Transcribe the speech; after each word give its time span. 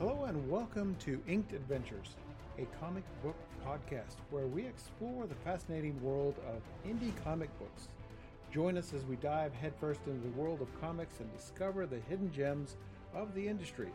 Hello 0.00 0.24
and 0.24 0.48
welcome 0.48 0.96
to 1.00 1.20
Inked 1.26 1.52
Adventures, 1.52 2.16
a 2.58 2.64
comic 2.80 3.04
book 3.22 3.36
podcast 3.62 4.16
where 4.30 4.46
we 4.46 4.66
explore 4.66 5.26
the 5.26 5.34
fascinating 5.34 6.02
world 6.02 6.36
of 6.48 6.62
indie 6.90 7.12
comic 7.22 7.50
books. 7.58 7.88
Join 8.50 8.78
us 8.78 8.94
as 8.94 9.04
we 9.04 9.16
dive 9.16 9.52
headfirst 9.52 10.00
into 10.06 10.26
the 10.26 10.40
world 10.40 10.62
of 10.62 10.80
comics 10.80 11.20
and 11.20 11.30
discover 11.36 11.84
the 11.84 12.00
hidden 12.08 12.32
gems 12.32 12.76
of 13.14 13.34
the 13.34 13.46
industry. 13.46 13.90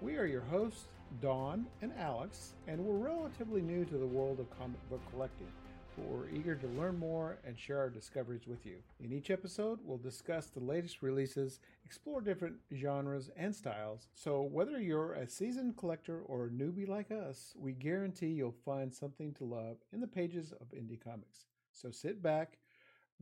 We 0.00 0.18
are 0.18 0.26
your 0.26 0.42
hosts, 0.42 0.86
Dawn 1.20 1.66
and 1.82 1.90
Alex, 1.98 2.54
and 2.68 2.78
we're 2.78 2.94
relatively 2.94 3.60
new 3.60 3.84
to 3.86 3.98
the 3.98 4.06
world 4.06 4.38
of 4.38 4.56
comic 4.56 4.88
book 4.88 5.02
collecting 5.10 5.48
but 5.96 6.06
we're 6.06 6.28
eager 6.28 6.54
to 6.56 6.66
learn 6.66 6.98
more 6.98 7.38
and 7.44 7.58
share 7.58 7.78
our 7.78 7.90
discoveries 7.90 8.46
with 8.46 8.66
you. 8.66 8.76
In 9.00 9.12
each 9.12 9.30
episode, 9.30 9.78
we'll 9.84 9.98
discuss 9.98 10.46
the 10.46 10.60
latest 10.60 11.02
releases, 11.02 11.60
explore 11.84 12.20
different 12.20 12.56
genres 12.74 13.30
and 13.36 13.54
styles. 13.54 14.08
So, 14.14 14.42
whether 14.42 14.80
you're 14.80 15.12
a 15.12 15.28
seasoned 15.28 15.76
collector 15.76 16.20
or 16.20 16.46
a 16.46 16.50
newbie 16.50 16.88
like 16.88 17.10
us, 17.10 17.54
we 17.56 17.72
guarantee 17.72 18.28
you'll 18.28 18.56
find 18.64 18.92
something 18.92 19.32
to 19.34 19.44
love 19.44 19.76
in 19.92 20.00
the 20.00 20.06
pages 20.06 20.52
of 20.52 20.68
indie 20.68 21.02
comics. 21.02 21.46
So, 21.72 21.90
sit 21.90 22.22
back, 22.22 22.58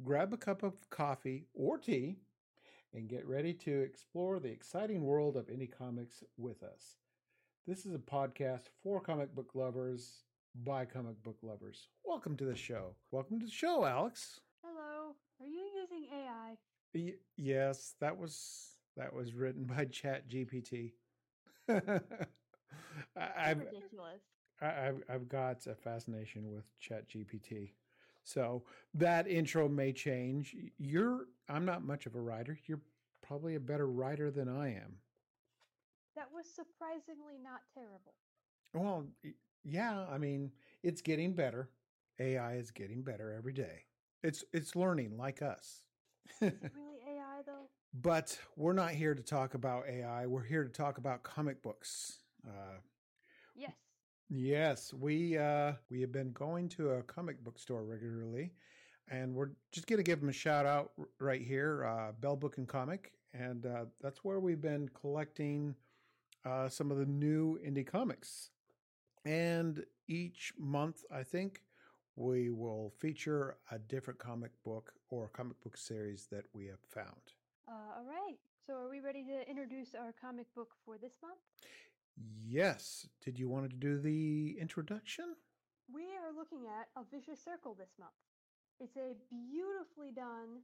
grab 0.02 0.32
a 0.32 0.38
cup 0.38 0.62
of 0.62 0.88
coffee 0.90 1.46
or 1.54 1.78
tea, 1.78 2.16
and 2.94 3.08
get 3.08 3.26
ready 3.26 3.52
to 3.54 3.80
explore 3.80 4.38
the 4.38 4.50
exciting 4.50 5.02
world 5.04 5.36
of 5.36 5.46
indie 5.46 5.70
comics 5.70 6.22
with 6.36 6.62
us. 6.62 6.96
This 7.66 7.86
is 7.86 7.94
a 7.94 7.98
podcast 7.98 8.64
for 8.82 9.00
comic 9.00 9.34
book 9.34 9.50
lovers 9.54 10.24
by 10.54 10.84
comic 10.84 11.22
book 11.22 11.36
lovers. 11.42 11.88
Welcome 12.04 12.36
to 12.36 12.44
the 12.44 12.54
show. 12.54 12.94
Welcome 13.10 13.40
to 13.40 13.46
the 13.46 13.52
show, 13.52 13.84
Alex. 13.84 14.40
Hello. 14.64 15.14
Are 15.40 15.46
you 15.46 15.64
using 15.80 16.06
AI? 16.12 16.56
Y- 16.94 17.14
yes, 17.36 17.94
that 18.00 18.16
was 18.16 18.76
that 18.96 19.12
was 19.12 19.34
written 19.34 19.64
by 19.64 19.86
Chat 19.86 20.28
GPT. 20.28 20.92
I've, 21.68 23.58
ridiculous. 23.58 24.20
I, 24.60 24.66
I've 24.66 25.02
I've 25.08 25.28
got 25.28 25.66
a 25.66 25.74
fascination 25.74 26.50
with 26.50 26.64
Chat 26.78 27.08
GPT. 27.08 27.72
So 28.24 28.62
that 28.94 29.26
intro 29.26 29.68
may 29.68 29.92
change. 29.92 30.54
You're 30.78 31.26
I'm 31.48 31.64
not 31.64 31.82
much 31.82 32.06
of 32.06 32.14
a 32.14 32.20
writer. 32.20 32.58
You're 32.66 32.82
probably 33.26 33.54
a 33.54 33.60
better 33.60 33.86
writer 33.88 34.30
than 34.30 34.48
I 34.48 34.74
am. 34.74 34.96
That 36.14 36.28
was 36.32 36.44
surprisingly 36.46 37.38
not 37.42 37.62
terrible. 37.74 38.14
Well, 38.74 39.06
yeah, 39.64 40.04
I 40.10 40.18
mean, 40.18 40.52
it's 40.82 41.00
getting 41.00 41.34
better. 41.34 41.68
AI 42.18 42.54
is 42.54 42.70
getting 42.70 43.02
better 43.02 43.32
every 43.32 43.52
day. 43.52 43.84
It's 44.22 44.44
it's 44.52 44.76
learning 44.76 45.16
like 45.16 45.42
us. 45.42 45.82
Really 46.40 46.98
AI 47.08 47.42
though? 47.46 47.68
But 47.94 48.38
we're 48.56 48.72
not 48.72 48.92
here 48.92 49.14
to 49.14 49.22
talk 49.22 49.54
about 49.54 49.88
AI. 49.88 50.26
We're 50.26 50.44
here 50.44 50.64
to 50.64 50.70
talk 50.70 50.98
about 50.98 51.22
comic 51.22 51.62
books. 51.62 52.18
Uh, 52.46 52.78
Yes. 53.54 53.72
yes, 54.28 54.94
we 54.94 55.36
uh, 55.38 55.72
we 55.90 56.00
have 56.00 56.12
been 56.12 56.32
going 56.32 56.68
to 56.70 56.90
a 56.90 57.02
comic 57.02 57.42
book 57.44 57.58
store 57.58 57.84
regularly, 57.84 58.52
and 59.08 59.34
we're 59.34 59.50
just 59.72 59.86
going 59.86 59.98
to 59.98 60.02
give 60.02 60.20
them 60.20 60.28
a 60.28 60.32
shout 60.32 60.66
out 60.66 60.92
right 61.20 61.42
here, 61.42 61.84
uh, 61.84 62.12
Bell 62.12 62.36
Book 62.36 62.56
and 62.58 62.66
Comic, 62.68 63.12
and 63.34 63.66
uh, 63.66 63.84
that's 64.00 64.24
where 64.24 64.40
we've 64.40 64.60
been 64.60 64.88
collecting 64.94 65.74
uh, 66.44 66.68
some 66.68 66.90
of 66.90 66.98
the 66.98 67.06
new 67.06 67.58
indie 67.66 67.86
comics. 67.86 68.50
And 69.24 69.84
each 70.08 70.52
month, 70.58 71.04
I 71.10 71.22
think, 71.22 71.62
we 72.16 72.50
will 72.50 72.92
feature 72.98 73.56
a 73.70 73.78
different 73.78 74.18
comic 74.18 74.50
book 74.64 74.92
or 75.08 75.28
comic 75.28 75.60
book 75.62 75.76
series 75.76 76.26
that 76.30 76.44
we 76.52 76.66
have 76.66 76.80
found. 76.80 77.34
Uh, 77.68 77.98
all 77.98 78.04
right. 78.04 78.36
So 78.66 78.74
are 78.74 78.90
we 78.90 79.00
ready 79.00 79.24
to 79.24 79.48
introduce 79.48 79.94
our 79.94 80.12
comic 80.20 80.46
book 80.54 80.70
for 80.84 80.98
this 80.98 81.14
month? 81.22 81.38
Yes. 82.44 83.06
Did 83.24 83.38
you 83.38 83.48
want 83.48 83.70
to 83.70 83.76
do 83.76 83.98
the 83.98 84.56
introduction? 84.60 85.34
We 85.92 86.02
are 86.02 86.32
looking 86.36 86.66
at 86.66 86.88
A 87.00 87.04
Vicious 87.10 87.42
Circle 87.42 87.74
this 87.78 87.94
month. 87.98 88.12
It's 88.80 88.96
a 88.96 89.14
beautifully 89.30 90.10
done 90.14 90.60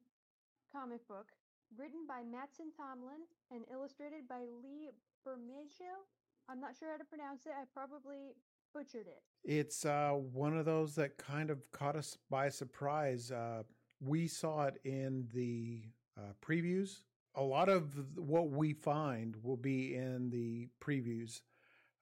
comic 0.72 1.06
book 1.08 1.28
written 1.76 2.06
by 2.06 2.24
Mattson 2.24 2.72
Tomlin 2.76 3.24
and 3.50 3.64
illustrated 3.72 4.28
by 4.28 4.44
Lee 4.62 4.90
Bermejo. 5.26 6.06
I'm 6.48 6.60
not 6.60 6.76
sure 6.76 6.90
how 6.90 6.96
to 6.96 7.04
pronounce 7.04 7.44
it. 7.44 7.52
I 7.52 7.64
probably 7.72 8.32
butchered 8.74 9.06
it. 9.06 9.22
It's 9.44 9.84
uh, 9.84 10.12
one 10.12 10.56
of 10.56 10.64
those 10.64 10.94
that 10.96 11.16
kind 11.16 11.50
of 11.50 11.58
caught 11.72 11.96
us 11.96 12.18
by 12.30 12.48
surprise. 12.48 13.30
Uh, 13.30 13.62
we 14.00 14.26
saw 14.28 14.64
it 14.64 14.78
in 14.84 15.28
the 15.32 15.82
uh, 16.16 16.32
previews. 16.44 17.02
A 17.34 17.42
lot 17.42 17.68
of 17.68 17.94
what 18.18 18.50
we 18.50 18.72
find 18.72 19.36
will 19.42 19.56
be 19.56 19.94
in 19.94 20.30
the 20.30 20.68
previews. 20.80 21.42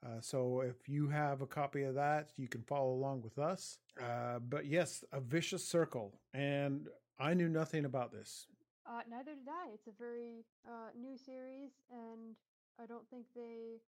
Uh, 0.04 0.21
so 0.21 0.60
if 0.60 0.88
you 0.88 1.09
have 1.09 1.41
a 1.41 1.47
copy 1.47 1.82
of 1.82 1.94
that, 1.94 2.31
you 2.37 2.49
can 2.49 2.62
follow 2.62 2.93
along 2.93 3.22
with 3.22 3.38
us. 3.38 3.78
Uh, 4.00 4.38
but 4.38 4.66
yes, 4.66 5.04
a 5.12 5.21
vicious 5.21 5.65
circle, 5.66 6.21
and 6.34 6.88
I 7.19 7.34
knew 7.34 7.48
nothing 7.48 7.84
about 7.84 8.12
this. 8.12 8.47
Uh, 8.87 9.00
neither 9.10 9.34
did 9.34 9.48
I. 9.48 9.71
It's 9.75 9.88
a 9.88 9.98
very 9.98 10.44
uh, 10.66 10.91
new 11.00 11.16
series, 11.16 11.71
and 11.91 12.37
I 12.81 12.87
don't 12.87 13.09
think 13.09 13.27
they 13.34 13.81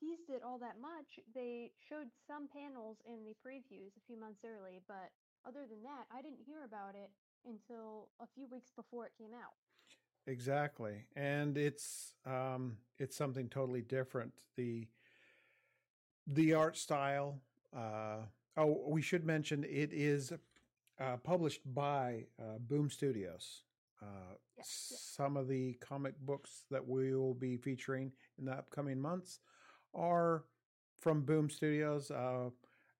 teased 0.00 0.30
it 0.30 0.42
all 0.44 0.58
that 0.58 0.80
much. 0.80 1.18
They 1.34 1.72
showed 1.88 2.08
some 2.26 2.48
panels 2.48 2.98
in 3.06 3.24
the 3.24 3.34
previews 3.46 3.96
a 3.96 4.04
few 4.06 4.18
months 4.18 4.40
early, 4.44 4.80
but 4.86 5.10
other 5.46 5.66
than 5.68 5.82
that, 5.82 6.06
I 6.12 6.22
didn't 6.22 6.40
hear 6.46 6.64
about 6.64 6.94
it 6.94 7.10
until 7.46 8.08
a 8.20 8.26
few 8.34 8.46
weeks 8.50 8.70
before 8.74 9.06
it 9.06 9.12
came 9.18 9.32
out. 9.34 9.54
Exactly, 10.26 11.06
and 11.16 11.56
it's 11.56 12.14
um, 12.26 12.76
it's 12.98 13.16
something 13.16 13.48
totally 13.48 13.82
different. 13.82 14.32
the 14.56 14.86
The 16.26 16.54
art 16.54 16.76
style. 16.76 17.40
Uh, 17.74 18.18
oh, 18.56 18.84
we 18.88 19.02
should 19.02 19.24
mention 19.24 19.64
it 19.64 19.90
is 19.92 20.32
uh, 21.00 21.16
published 21.18 21.62
by 21.74 22.26
uh, 22.40 22.58
Boom 22.58 22.90
Studios. 22.90 23.62
Uh, 24.02 24.34
Yes, 24.56 24.88
yes. 24.90 25.00
Some 25.16 25.36
of 25.36 25.46
the 25.46 25.74
comic 25.74 26.14
books 26.20 26.64
that 26.70 26.84
we 26.86 27.14
will 27.14 27.34
be 27.34 27.56
featuring 27.56 28.10
in 28.40 28.44
the 28.44 28.52
upcoming 28.52 29.00
months 29.00 29.38
are 29.94 30.44
from 30.98 31.22
Boom 31.22 31.50
Studios. 31.50 32.10
Uh, 32.10 32.50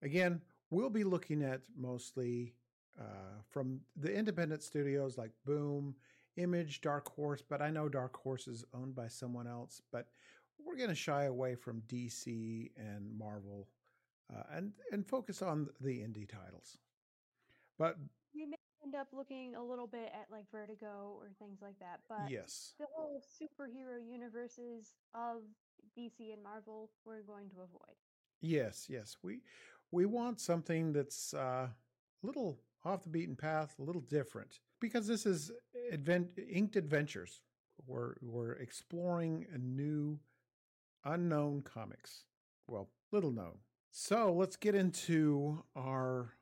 again, 0.03 0.41
we'll 0.71 0.91
be 0.91 1.05
looking 1.05 1.43
at 1.43 1.61
mostly 1.77 2.55
uh, 2.99 3.43
from 3.49 3.81
the 3.97 4.13
independent 4.13 4.63
studios 4.63 5.17
like 5.19 5.31
Boom, 5.45 5.95
Image, 6.37 6.81
Dark 6.81 7.09
Horse, 7.15 7.43
but 7.47 7.61
I 7.61 7.71
know 7.71 7.89
Dark 7.89 8.17
Horse 8.17 8.47
is 8.47 8.65
owned 8.75 8.95
by 8.95 9.09
someone 9.09 9.47
else. 9.47 9.83
But 9.93 10.09
we're 10.65 10.77
going 10.77 10.89
to 10.89 10.95
shy 10.95 11.25
away 11.25 11.55
from 11.55 11.83
DC 11.89 12.71
and 12.77 13.19
Marvel 13.19 13.69
uh, 14.35 14.43
and 14.53 14.73
and 14.93 15.07
focus 15.07 15.43
on 15.43 15.69
the 15.81 15.99
indie 15.99 16.29
titles. 16.29 16.79
But 17.79 17.97
end 18.89 18.95
up 19.01 19.09
looking 19.13 19.55
a 19.55 19.63
little 19.63 19.87
bit 19.87 20.11
at 20.15 20.27
like 20.31 20.45
Vertigo 20.51 21.15
or 21.17 21.29
things 21.39 21.59
like 21.61 21.79
that, 21.81 22.01
but 22.09 22.31
yes, 22.31 22.73
the 22.79 22.87
whole 22.95 23.21
superhero 23.41 23.99
universes 24.11 24.93
of 25.15 25.43
DC 25.97 26.33
and 26.33 26.43
Marvel 26.43 26.91
we're 27.05 27.23
going 27.23 27.49
to 27.51 27.57
avoid. 27.57 27.97
yes, 28.41 28.87
yes, 28.89 29.17
we 29.23 29.41
we 29.91 30.07
want 30.07 30.41
something 30.41 30.93
that's 30.93 31.35
uh, 31.35 31.69
a 31.69 32.27
little 32.27 32.59
off 32.85 33.03
the 33.03 33.09
beaten 33.09 33.37
path, 33.37 33.75
a 33.79 33.83
little 33.83 34.03
different, 34.03 34.61
because 34.81 35.07
this 35.07 35.27
is 35.27 35.51
advent 35.93 36.29
inked 36.51 36.77
adventures. 36.77 37.41
We're 37.87 38.15
we're 38.23 38.53
exploring 38.53 39.47
a 39.55 39.59
new, 39.59 40.19
unknown 41.05 41.63
comics. 41.63 42.25
Well, 42.67 42.89
little 43.13 43.33
known. 43.33 43.59
So 43.91 44.33
let's 44.33 44.57
get 44.57 44.75
into 44.75 45.63
our 45.77 46.35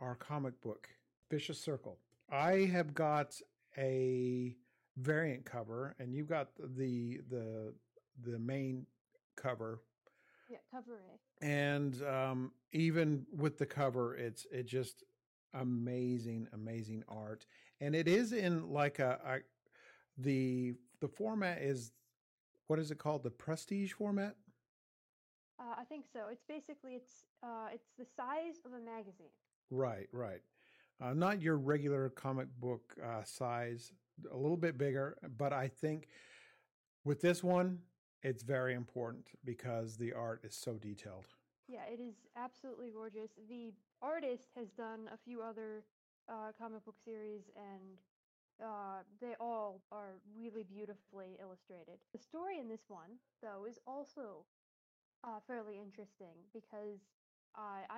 our 0.00 0.14
comic 0.14 0.60
book, 0.60 0.88
Vicious 1.30 1.60
Circle. 1.60 1.98
I 2.30 2.68
have 2.72 2.94
got 2.94 3.40
a 3.76 4.56
variant 4.96 5.44
cover, 5.44 5.94
and 5.98 6.14
you've 6.14 6.28
got 6.28 6.48
the 6.76 7.20
the 7.30 7.74
the 8.24 8.38
main 8.38 8.86
cover 9.36 9.80
Yeah, 10.50 10.58
cover 10.72 11.00
A. 11.40 11.44
and 11.46 12.02
um, 12.02 12.52
even 12.72 13.24
with 13.36 13.58
the 13.58 13.66
cover 13.66 14.16
it's 14.16 14.44
it 14.50 14.66
just 14.66 15.04
amazing 15.54 16.48
amazing 16.52 17.04
art 17.08 17.46
and 17.80 17.94
it 17.94 18.08
is 18.08 18.32
in 18.32 18.68
like 18.70 18.98
a, 18.98 19.18
a 19.24 19.38
the 20.20 20.74
the 21.00 21.08
format 21.08 21.58
is 21.62 21.92
what 22.66 22.78
is 22.80 22.90
it 22.90 22.98
called 22.98 23.22
the 23.22 23.30
prestige 23.30 23.92
format 23.92 24.34
Uh, 25.58 25.74
I 25.78 25.84
think 25.84 26.04
so. 26.12 26.28
It's 26.30 26.44
basically 26.48 26.92
it's 26.94 27.24
uh, 27.42 27.68
it's 27.72 27.88
the 27.98 28.04
size 28.16 28.60
of 28.64 28.72
a 28.72 28.80
magazine. 28.80 29.32
right 29.70 30.08
right 30.12 30.40
uh, 31.00 31.14
not 31.14 31.40
your 31.40 31.56
regular 31.56 32.08
comic 32.10 32.48
book 32.60 32.94
uh, 33.04 33.22
size 33.24 33.92
a 34.32 34.36
little 34.36 34.56
bit 34.56 34.76
bigger 34.76 35.16
but 35.36 35.52
i 35.52 35.68
think 35.68 36.08
with 37.04 37.20
this 37.20 37.42
one 37.42 37.78
it's 38.22 38.42
very 38.42 38.74
important 38.74 39.26
because 39.44 39.96
the 39.96 40.12
art 40.12 40.40
is 40.44 40.54
so 40.54 40.74
detailed 40.74 41.28
Yeah, 41.68 41.84
it 41.92 42.00
is 42.00 42.14
absolutely 42.34 42.90
gorgeous. 42.90 43.30
The 43.48 43.72
artist 44.00 44.48
has 44.56 44.70
done 44.70 45.08
a 45.12 45.18
few 45.18 45.42
other 45.42 45.84
uh, 46.28 46.52
comic 46.58 46.84
book 46.84 46.96
series, 47.04 47.50
and 47.54 48.00
uh, 48.62 49.04
they 49.20 49.34
all 49.38 49.82
are 49.92 50.16
really 50.34 50.64
beautifully 50.64 51.36
illustrated. 51.40 52.00
The 52.12 52.18
story 52.18 52.58
in 52.58 52.68
this 52.68 52.88
one, 52.88 53.20
though, 53.42 53.66
is 53.68 53.78
also 53.86 54.44
uh, 55.24 55.40
fairly 55.46 55.76
interesting 55.76 56.36
because 56.52 57.00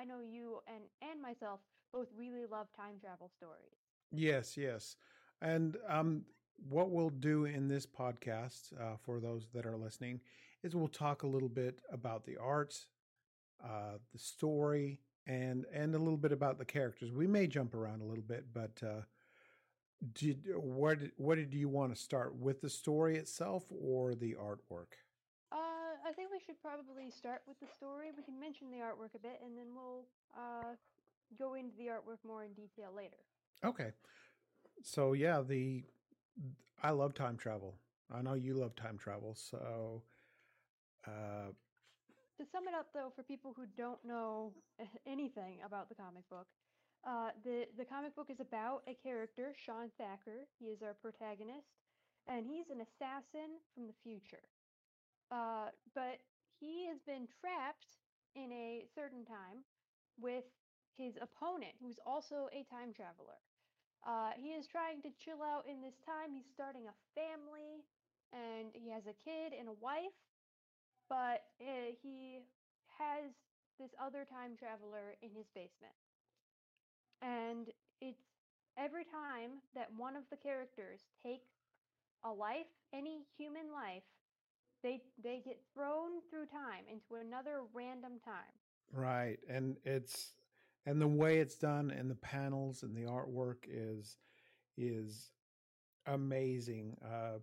I 0.00 0.04
know 0.04 0.20
you 0.20 0.60
and 0.66 0.84
and 1.02 1.20
myself 1.20 1.60
both 1.92 2.08
really 2.16 2.46
love 2.50 2.68
time 2.76 2.94
travel 3.00 3.30
stories. 3.36 3.76
Yes, 4.12 4.56
yes. 4.56 4.96
And 5.42 5.76
um, 5.88 6.22
what 6.68 6.90
we'll 6.90 7.10
do 7.10 7.44
in 7.44 7.68
this 7.68 7.86
podcast 7.86 8.72
uh, 8.80 8.96
for 9.02 9.20
those 9.20 9.48
that 9.54 9.66
are 9.66 9.76
listening 9.76 10.20
is 10.62 10.74
we'll 10.74 10.88
talk 10.88 11.22
a 11.22 11.26
little 11.26 11.48
bit 11.48 11.80
about 11.90 12.24
the 12.24 12.36
art, 12.36 12.76
uh, 13.64 13.98
the 14.12 14.18
story, 14.18 15.00
and 15.26 15.64
and 15.72 15.94
a 15.94 15.98
little 15.98 16.16
bit 16.16 16.32
about 16.32 16.58
the 16.58 16.64
characters. 16.64 17.12
We 17.12 17.26
may 17.26 17.46
jump 17.46 17.74
around 17.74 18.02
a 18.02 18.06
little 18.06 18.24
bit, 18.24 18.46
but 18.52 18.80
uh, 18.84 19.02
did 20.14 20.46
what 20.54 20.98
what 21.16 21.36
did 21.36 21.54
you 21.54 21.68
want 21.68 21.94
to 21.94 22.00
start 22.00 22.34
with 22.36 22.60
the 22.60 22.70
story 22.70 23.16
itself 23.16 23.64
or 23.70 24.14
the 24.14 24.34
artwork? 24.34 24.96
Uh, 25.52 25.98
I 26.06 26.12
think 26.12 26.30
we 26.30 26.38
should 26.44 26.60
probably 26.62 27.10
start 27.10 27.42
with 27.46 27.58
the 27.60 27.66
story. 27.66 28.10
We 28.16 28.22
can 28.22 28.38
mention 28.38 28.70
the 28.70 28.78
artwork 28.78 29.14
a 29.16 29.18
bit, 29.18 29.40
and 29.44 29.58
then 29.58 29.74
we'll 29.74 30.06
uh, 30.36 30.74
go 31.38 31.54
into 31.54 31.76
the 31.76 31.86
artwork 31.86 32.18
more 32.24 32.44
in 32.44 32.52
detail 32.52 32.90
later. 32.94 33.18
Okay. 33.64 33.90
So 34.82 35.12
yeah, 35.12 35.42
the 35.42 35.84
I 36.82 36.90
love 36.90 37.14
time 37.14 37.36
travel. 37.36 37.74
I 38.12 38.22
know 38.22 38.34
you 38.34 38.54
love 38.54 38.74
time 38.76 38.96
travel, 38.98 39.34
so 39.34 40.02
uh 41.06 41.52
To 42.38 42.44
sum 42.50 42.68
it 42.68 42.74
up, 42.74 42.86
though, 42.94 43.12
for 43.14 43.22
people 43.22 43.52
who 43.56 43.66
don't 43.76 44.02
know 44.04 44.52
anything 45.06 45.58
about 45.66 45.88
the 45.88 45.94
comic 45.94 46.28
book, 46.30 46.46
uh, 47.06 47.30
the 47.44 47.66
the 47.76 47.84
comic 47.84 48.14
book 48.16 48.28
is 48.30 48.40
about 48.40 48.82
a 48.86 48.94
character, 48.94 49.52
Shawn 49.56 49.90
Thacker. 49.98 50.46
He 50.58 50.66
is 50.66 50.82
our 50.82 50.94
protagonist, 50.94 51.68
and 52.26 52.46
he's 52.46 52.70
an 52.70 52.80
assassin 52.80 53.60
from 53.74 53.86
the 53.86 53.94
future. 54.02 54.44
Uh, 55.30 55.70
but 55.94 56.18
he 56.58 56.86
has 56.86 56.98
been 57.06 57.26
trapped 57.40 57.98
in 58.34 58.50
a 58.52 58.84
certain 58.94 59.24
time 59.24 59.64
with 60.20 60.44
his 60.96 61.16
opponent, 61.20 61.72
who's 61.80 61.98
also 62.06 62.48
a 62.52 62.64
time 62.68 62.92
traveler. 62.92 63.38
Uh, 64.06 64.30
he 64.36 64.50
is 64.56 64.66
trying 64.66 65.02
to 65.02 65.10
chill 65.22 65.42
out 65.42 65.64
in 65.68 65.80
this 65.82 65.98
time. 66.04 66.32
He's 66.32 66.48
starting 66.52 66.86
a 66.88 66.96
family, 67.14 67.84
and 68.32 68.70
he 68.74 68.90
has 68.90 69.06
a 69.06 69.16
kid 69.24 69.52
and 69.58 69.68
a 69.68 69.76
wife, 69.80 70.16
but 71.08 71.44
uh, 71.60 71.92
he 72.02 72.40
has 72.98 73.32
this 73.78 73.90
other 74.00 74.24
time 74.24 74.56
traveler 74.56 75.16
in 75.22 75.30
his 75.34 75.48
basement. 75.54 75.96
And 77.22 77.68
it's 78.00 78.22
every 78.76 79.04
time 79.04 79.60
that 79.74 79.88
one 79.96 80.16
of 80.16 80.24
the 80.30 80.36
characters 80.36 81.00
takes 81.22 81.48
a 82.24 82.32
life, 82.32 82.68
any 82.92 83.24
human 83.36 83.72
life, 83.72 84.04
they 84.82 85.02
they 85.22 85.40
get 85.44 85.60
thrown 85.74 86.20
through 86.30 86.46
time 86.46 86.84
into 86.90 87.20
another 87.20 87.62
random 87.72 88.20
time. 88.24 88.54
right, 88.92 89.38
and 89.48 89.76
it's 89.84 90.32
and 90.86 91.00
the 91.00 91.06
way 91.08 91.38
it's 91.38 91.56
done 91.56 91.90
and 91.90 92.10
the 92.10 92.14
panels 92.16 92.82
and 92.82 92.96
the 92.96 93.02
artwork 93.04 93.64
is 93.68 94.16
is 94.76 95.30
amazing. 96.06 96.96
Uh 97.04 97.38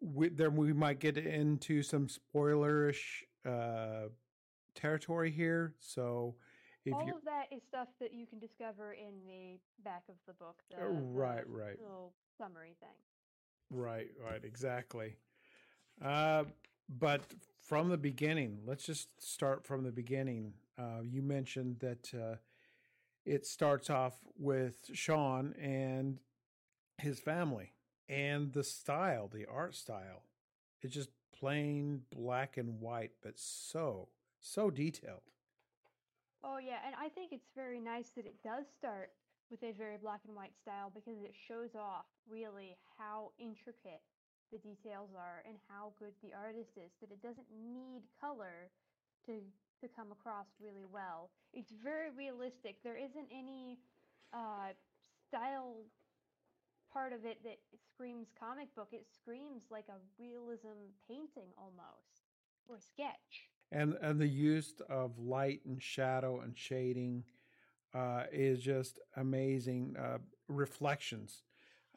we, 0.00 0.28
there 0.28 0.50
we 0.50 0.72
might 0.72 1.00
get 1.00 1.18
into 1.18 1.82
some 1.82 2.08
spoilerish 2.08 3.22
uh 3.46 4.08
territory 4.74 5.30
here, 5.30 5.74
so 5.80 6.34
if 6.84 6.94
All 6.94 7.16
of 7.16 7.24
that 7.24 7.46
is 7.52 7.62
stuff 7.68 7.88
that 8.00 8.14
you 8.14 8.26
can 8.26 8.38
discover 8.38 8.92
in 8.94 9.12
the 9.26 9.58
back 9.84 10.04
of 10.08 10.14
the 10.26 10.32
book, 10.34 10.62
the, 10.70 10.76
Uh, 10.76 10.86
the 10.88 10.90
right, 10.90 11.48
right. 11.48 11.78
little 11.80 12.12
summary 12.38 12.76
thing. 12.80 12.96
Right, 13.70 14.08
right, 14.24 14.42
exactly. 14.44 15.16
Uh, 16.02 16.44
but 16.88 17.22
from 17.60 17.88
the 17.88 17.96
beginning, 17.98 18.60
let's 18.64 18.84
just 18.84 19.08
start 19.18 19.64
from 19.64 19.84
the 19.84 19.92
beginning. 19.92 20.54
Uh, 20.78 21.02
you 21.02 21.22
mentioned 21.22 21.76
that 21.80 22.12
uh, 22.14 22.36
it 23.24 23.46
starts 23.46 23.90
off 23.90 24.14
with 24.38 24.90
Shawn 24.92 25.54
and 25.60 26.18
his 26.98 27.18
family 27.20 27.72
and 28.08 28.52
the 28.52 28.64
style, 28.64 29.28
the 29.28 29.46
art 29.46 29.74
style. 29.74 30.22
It's 30.80 30.94
just 30.94 31.10
plain 31.38 32.02
black 32.10 32.56
and 32.56 32.80
white, 32.80 33.12
but 33.22 33.38
so, 33.38 34.08
so 34.40 34.70
detailed. 34.70 35.20
Oh 36.42 36.58
yeah, 36.58 36.78
and 36.86 36.94
I 36.94 37.08
think 37.08 37.32
it's 37.32 37.50
very 37.54 37.80
nice 37.80 38.10
that 38.16 38.24
it 38.24 38.36
does 38.42 38.64
start 38.78 39.10
with 39.50 39.62
a 39.62 39.72
very 39.72 39.96
black 39.96 40.20
and 40.26 40.36
white 40.36 40.56
style 40.62 40.92
because 40.94 41.20
it 41.22 41.34
shows 41.48 41.74
off 41.74 42.06
really 42.30 42.76
how 42.96 43.32
intricate 43.38 44.02
the 44.52 44.58
details 44.58 45.10
are 45.16 45.42
and 45.46 45.56
how 45.68 45.92
good 45.98 46.12
the 46.22 46.32
artist 46.32 46.70
is 46.76 46.90
that 47.00 47.10
it 47.10 47.22
doesn't 47.22 47.46
need 47.52 48.02
color 48.20 48.70
to 49.26 49.40
to 49.80 49.86
come 49.94 50.10
across 50.10 50.46
really 50.60 50.84
well. 50.90 51.30
It's 51.52 51.70
very 51.70 52.10
realistic. 52.10 52.82
There 52.82 52.96
isn't 52.96 53.28
any 53.30 53.78
uh 54.32 54.72
style 55.28 55.76
part 56.92 57.12
of 57.12 57.24
it 57.24 57.38
that 57.44 57.58
screams 57.86 58.28
comic 58.38 58.74
book. 58.74 58.88
It 58.92 59.06
screams 59.12 59.62
like 59.70 59.84
a 59.88 59.98
realism 60.18 60.92
painting 61.08 61.50
almost 61.56 62.24
or 62.68 62.78
sketch. 62.80 63.48
and 63.70 63.94
and 64.00 64.20
the 64.20 64.26
use 64.26 64.74
of 64.88 65.18
light 65.18 65.60
and 65.66 65.82
shadow 65.82 66.40
and 66.40 66.56
shading 66.56 67.24
uh, 67.94 68.24
is 68.32 68.60
just 68.60 68.98
amazing. 69.16 69.96
Uh, 69.98 70.18
reflections. 70.48 71.42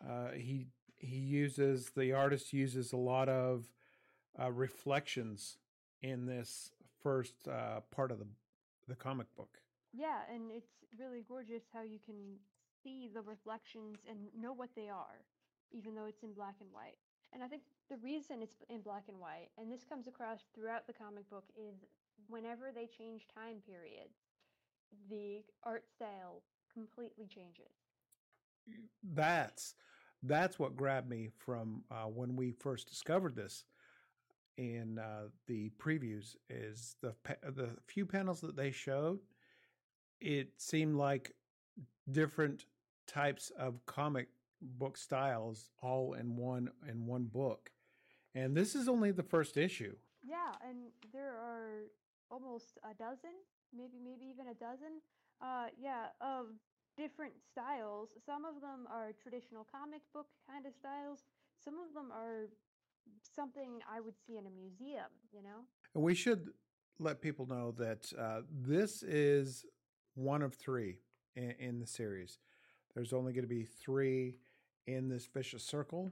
Uh, 0.06 0.32
he 0.32 0.68
he 1.02 1.18
uses 1.18 1.92
the 1.96 2.14
artist 2.14 2.54
uses 2.54 2.94
a 2.94 2.98
lot 2.98 3.28
of 3.28 3.72
uh, 4.40 4.52
reflections 4.52 5.58
in 6.02 6.26
this 6.26 6.72
first 7.04 7.48
uh, 7.48 7.82
part 7.92 8.12
of 8.12 8.20
the 8.20 8.28
the 8.88 8.96
comic 8.96 9.28
book. 9.36 9.60
Yeah, 9.94 10.20
and 10.34 10.52
it's 10.52 10.72
really 11.00 11.24
gorgeous 11.28 11.64
how 11.74 11.82
you 11.82 12.00
can 12.04 12.38
see 12.84 13.10
the 13.14 13.22
reflections 13.22 14.00
and 14.10 14.18
know 14.38 14.54
what 14.54 14.70
they 14.76 14.90
are, 14.90 15.24
even 15.72 15.96
though 15.96 16.06
it's 16.06 16.24
in 16.24 16.34
black 16.34 16.56
and 16.62 16.70
white. 16.72 16.98
And 17.34 17.44
I 17.44 17.48
think 17.48 17.62
the 17.90 17.98
reason 17.98 18.42
it's 18.42 18.56
in 18.70 18.82
black 18.82 19.04
and 19.08 19.20
white, 19.20 19.50
and 19.58 19.72
this 19.72 19.84
comes 19.84 20.08
across 20.08 20.40
throughout 20.54 20.88
the 20.88 20.94
comic 20.94 21.30
book, 21.30 21.46
is 21.56 21.86
whenever 22.28 22.72
they 22.74 22.88
change 22.88 23.28
time 23.34 23.58
periods, 23.66 24.18
the 25.10 25.44
art 25.64 25.86
style 25.88 26.42
completely 26.74 27.28
changes. 27.28 27.72
That's 29.04 29.76
that's 30.24 30.60
what 30.60 30.76
grabbed 30.76 31.10
me 31.10 31.30
from 31.38 31.84
uh, 31.92 32.06
when 32.06 32.36
we 32.36 32.52
first 32.52 32.88
discovered 32.88 33.36
this 33.36 33.66
in 34.58 35.00
uh, 35.00 35.28
the 35.48 35.72
previews. 35.80 36.36
Is 36.50 36.96
the 37.02 37.14
the 37.44 37.70
few 37.88 38.06
panels 38.06 38.42
that 38.42 38.56
they 38.56 38.72
showed, 38.72 39.20
it 40.20 40.50
seemed 40.58 40.96
like 40.96 41.34
different 42.12 42.66
types 43.08 43.52
of 43.58 43.86
comic 43.86 44.28
book 44.62 44.98
styles 44.98 45.70
all 45.82 46.14
in 46.14 46.36
one 46.36 46.70
in 46.88 47.06
one 47.06 47.26
book. 47.26 47.72
And 48.36 48.56
this 48.56 48.76
is 48.76 48.88
only 48.88 49.12
the 49.12 49.24
first 49.24 49.58
issue. 49.58 49.96
Yeah, 50.24 50.54
and 50.68 50.78
there 51.12 51.34
are 51.34 51.88
almost 52.30 52.78
a 52.90 52.94
dozen, 52.94 53.32
maybe 53.76 54.00
maybe 54.02 54.26
even 54.32 54.48
a 54.48 54.54
dozen, 54.54 55.02
uh, 55.42 55.68
yeah, 55.78 56.08
of 56.22 56.48
different 57.02 57.34
styles. 57.52 58.10
Some 58.26 58.46
of 58.46 58.62
them 58.62 58.86
are 58.92 59.12
traditional 59.22 59.66
comic 59.72 60.02
book 60.14 60.28
kind 60.48 60.66
of 60.68 60.74
styles. 60.76 61.24
Some 61.64 61.76
of 61.76 61.94
them 61.96 62.12
are 62.12 62.50
something 63.36 63.80
I 63.92 64.00
would 64.00 64.14
see 64.28 64.38
in 64.38 64.46
a 64.46 64.50
museum, 64.50 65.10
you 65.34 65.42
know? 65.42 65.66
And 65.96 66.04
we 66.04 66.14
should 66.14 66.50
let 67.00 67.20
people 67.20 67.48
know 67.48 67.72
that 67.72 68.12
uh, 68.18 68.42
this 68.52 69.02
is 69.02 69.66
one 70.14 70.44
of 70.44 70.54
three 70.54 71.00
in, 71.36 71.56
in 71.60 71.80
the 71.80 71.88
series. 71.88 72.38
There's 72.94 73.14
only 73.14 73.34
going 73.34 73.46
to 73.46 73.50
be 73.50 73.64
three 73.64 74.38
in 74.86 75.10
this 75.10 75.26
Vicious 75.26 75.64
Circle 75.64 76.12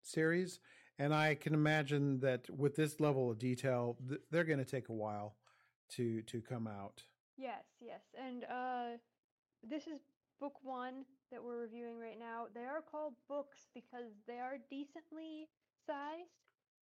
series. 0.00 0.60
And 0.98 1.14
I 1.14 1.34
can 1.34 1.52
imagine 1.52 2.20
that 2.20 2.48
with 2.48 2.74
this 2.74 3.00
level 3.00 3.30
of 3.30 3.38
detail, 3.38 3.96
th- 4.08 4.20
they're 4.30 4.44
going 4.44 4.58
to 4.58 4.64
take 4.64 4.88
a 4.88 4.92
while 4.92 5.34
to 5.90 6.22
to 6.22 6.40
come 6.40 6.66
out. 6.66 7.02
Yes, 7.36 7.64
yes. 7.80 8.00
And 8.18 8.44
uh, 8.44 8.98
this 9.68 9.86
is 9.86 10.00
book 10.42 10.54
one 10.64 11.04
that 11.30 11.42
we're 11.42 11.60
reviewing 11.60 12.00
right 12.00 12.18
now. 12.18 12.46
They 12.52 12.62
are 12.64 12.82
called 12.90 13.14
books 13.28 13.68
because 13.72 14.10
they 14.26 14.40
are 14.40 14.56
decently 14.68 15.48
sized. 15.86 16.34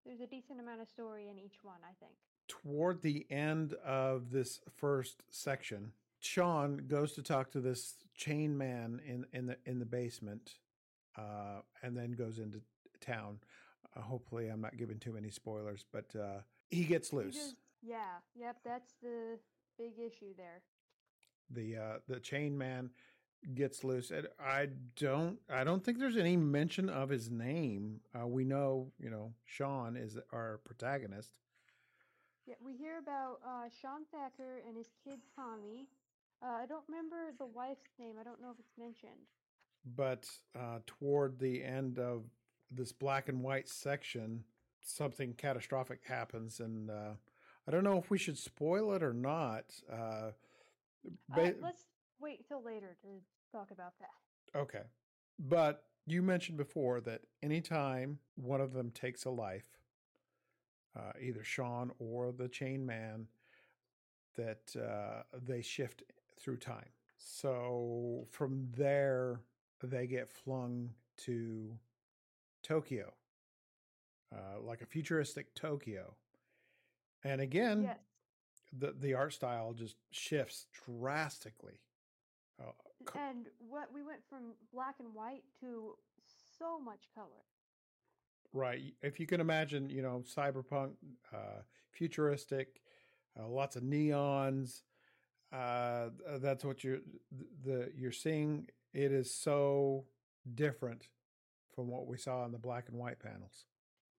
There's 0.04 0.20
a 0.20 0.26
decent 0.26 0.58
amount 0.58 0.80
of 0.82 0.88
story 0.88 1.28
in 1.30 1.38
each 1.38 1.58
one, 1.62 1.78
I 1.84 1.94
think. 2.00 2.14
Toward 2.48 3.00
the 3.02 3.24
end 3.30 3.74
of 3.86 4.32
this 4.32 4.60
first 4.76 5.22
section, 5.30 5.92
Shawn 6.18 6.82
goes 6.88 7.12
to 7.12 7.22
talk 7.22 7.52
to 7.52 7.60
this 7.60 7.94
chain 8.16 8.58
man 8.58 9.00
in 9.06 9.24
in 9.32 9.46
the 9.46 9.56
in 9.64 9.78
the 9.78 9.86
basement, 9.86 10.54
uh, 11.16 11.60
and 11.82 11.96
then 11.96 12.10
goes 12.12 12.38
into 12.40 12.60
town. 13.00 13.38
Uh, 13.96 14.00
hopefully, 14.00 14.48
I'm 14.48 14.60
not 14.60 14.76
giving 14.76 14.98
too 14.98 15.12
many 15.12 15.30
spoilers, 15.30 15.84
but 15.92 16.14
uh, 16.16 16.40
he 16.70 16.84
gets 16.84 17.10
He 17.10 17.16
loose. 17.16 17.54
yeah, 17.82 18.18
yep, 18.34 18.56
that's 18.64 18.94
the 19.00 19.38
big 19.78 19.92
issue 19.98 20.34
there. 20.36 20.60
the 21.50 21.76
uh, 21.76 21.98
the 22.08 22.20
chain 22.20 22.58
man 22.58 22.90
gets 23.54 23.84
loose. 23.84 24.10
And 24.10 24.28
I 24.40 24.68
don't 24.96 25.38
I 25.50 25.64
don't 25.64 25.84
think 25.84 25.98
there's 25.98 26.16
any 26.16 26.36
mention 26.36 26.88
of 26.88 27.08
his 27.10 27.30
name. 27.30 28.00
Uh, 28.18 28.26
we 28.26 28.44
know 28.44 28.92
you 28.98 29.10
know 29.10 29.32
Shawn 29.44 29.96
is 29.96 30.16
our 30.32 30.60
protagonist, 30.64 31.32
Yeah, 32.46 32.54
we 32.64 32.74
hear 32.74 32.98
about 32.98 33.40
uh, 33.46 33.68
Shawn 33.80 34.02
Thacker 34.12 34.62
and 34.66 34.76
his 34.76 34.88
kid 35.04 35.18
Tommy. 35.36 35.88
Uh, 36.42 36.58
I 36.62 36.66
don't 36.66 36.84
remember 36.88 37.32
the 37.38 37.46
wife's 37.46 37.90
name. 37.98 38.14
I 38.20 38.22
don't 38.24 38.40
know 38.40 38.50
if 38.50 38.58
it's 38.58 38.76
mentioned. 38.78 39.28
But 39.96 40.28
uh, 40.58 40.78
toward 40.86 41.38
the 41.38 41.62
end 41.62 41.98
of 41.98 42.24
this 42.70 42.92
black 42.92 43.28
and 43.28 43.42
white 43.42 43.68
section, 43.68 44.44
something 44.82 45.34
catastrophic 45.34 46.00
happens, 46.06 46.60
and 46.60 46.90
uh, 46.90 47.12
I 47.66 47.70
don't 47.70 47.84
know 47.84 47.98
if 47.98 48.10
we 48.10 48.18
should 48.18 48.38
spoil 48.38 48.92
it 48.94 49.02
or 49.02 49.12
not. 49.12 49.64
Uh, 49.90 50.30
ba- 51.28 51.54
let's 51.60 51.84
wait 52.24 52.46
till 52.48 52.62
later 52.62 52.96
to 53.02 53.08
talk 53.52 53.70
about 53.70 53.92
that. 54.00 54.58
okay, 54.58 54.82
but 55.38 55.84
you 56.06 56.22
mentioned 56.22 56.58
before 56.58 57.00
that 57.02 57.20
anytime 57.42 58.18
one 58.36 58.60
of 58.60 58.72
them 58.72 58.90
takes 58.90 59.24
a 59.26 59.30
life, 59.30 59.66
uh, 60.96 61.12
either 61.20 61.42
Shawn 61.44 61.90
or 61.98 62.32
the 62.32 62.48
Chain 62.48 62.84
Man, 62.84 63.26
that 64.36 64.74
uh, 64.76 65.22
they 65.46 65.62
shift 65.62 66.02
through 66.38 66.56
time. 66.58 66.88
So 67.16 68.26
from 68.30 68.68
there, 68.76 69.40
they 69.82 70.06
get 70.06 70.30
flung 70.30 70.90
to 71.18 71.78
Tokyo, 72.62 73.12
uh, 74.34 74.60
like 74.60 74.82
a 74.82 74.86
futuristic 74.86 75.54
Tokyo. 75.54 76.14
And 77.22 77.40
again, 77.40 77.82
Yes. 77.84 77.98
the 78.72 78.92
the 78.98 79.14
art 79.14 79.32
style 79.32 79.72
just 79.72 79.96
shifts 80.10 80.66
drastically. 80.86 81.80
Uh, 82.60 82.70
co- 83.04 83.18
And 83.20 83.46
what 83.58 83.92
we 83.92 84.02
went 84.02 84.20
from 84.28 84.52
black 84.72 84.96
and 85.00 85.14
white 85.14 85.42
to 85.60 85.96
so 86.58 86.78
much 86.80 87.08
color. 87.14 87.44
right, 88.52 88.94
if 89.02 89.18
you 89.18 89.26
can 89.26 89.40
imagine, 89.40 89.90
you 89.90 90.00
know, 90.02 90.22
cyberpunk, 90.24 90.92
uh, 91.32 91.62
futuristic, 91.90 92.80
uh, 93.38 93.48
lots 93.48 93.74
of 93.76 93.82
neons. 93.82 94.82
Uh, 95.52 96.10
that's 96.40 96.64
what 96.64 96.82
you're 96.84 96.98
th- 97.36 97.50
the 97.64 97.92
you're 97.96 98.12
seeing. 98.12 98.68
It 98.92 99.12
is 99.12 99.32
so 99.34 100.06
different 100.54 101.08
from 101.74 101.88
what 101.88 102.06
we 102.06 102.16
saw 102.16 102.44
in 102.44 102.52
the 102.52 102.58
black 102.58 102.88
and 102.88 102.96
white 102.98 103.18
panels. 103.18 103.66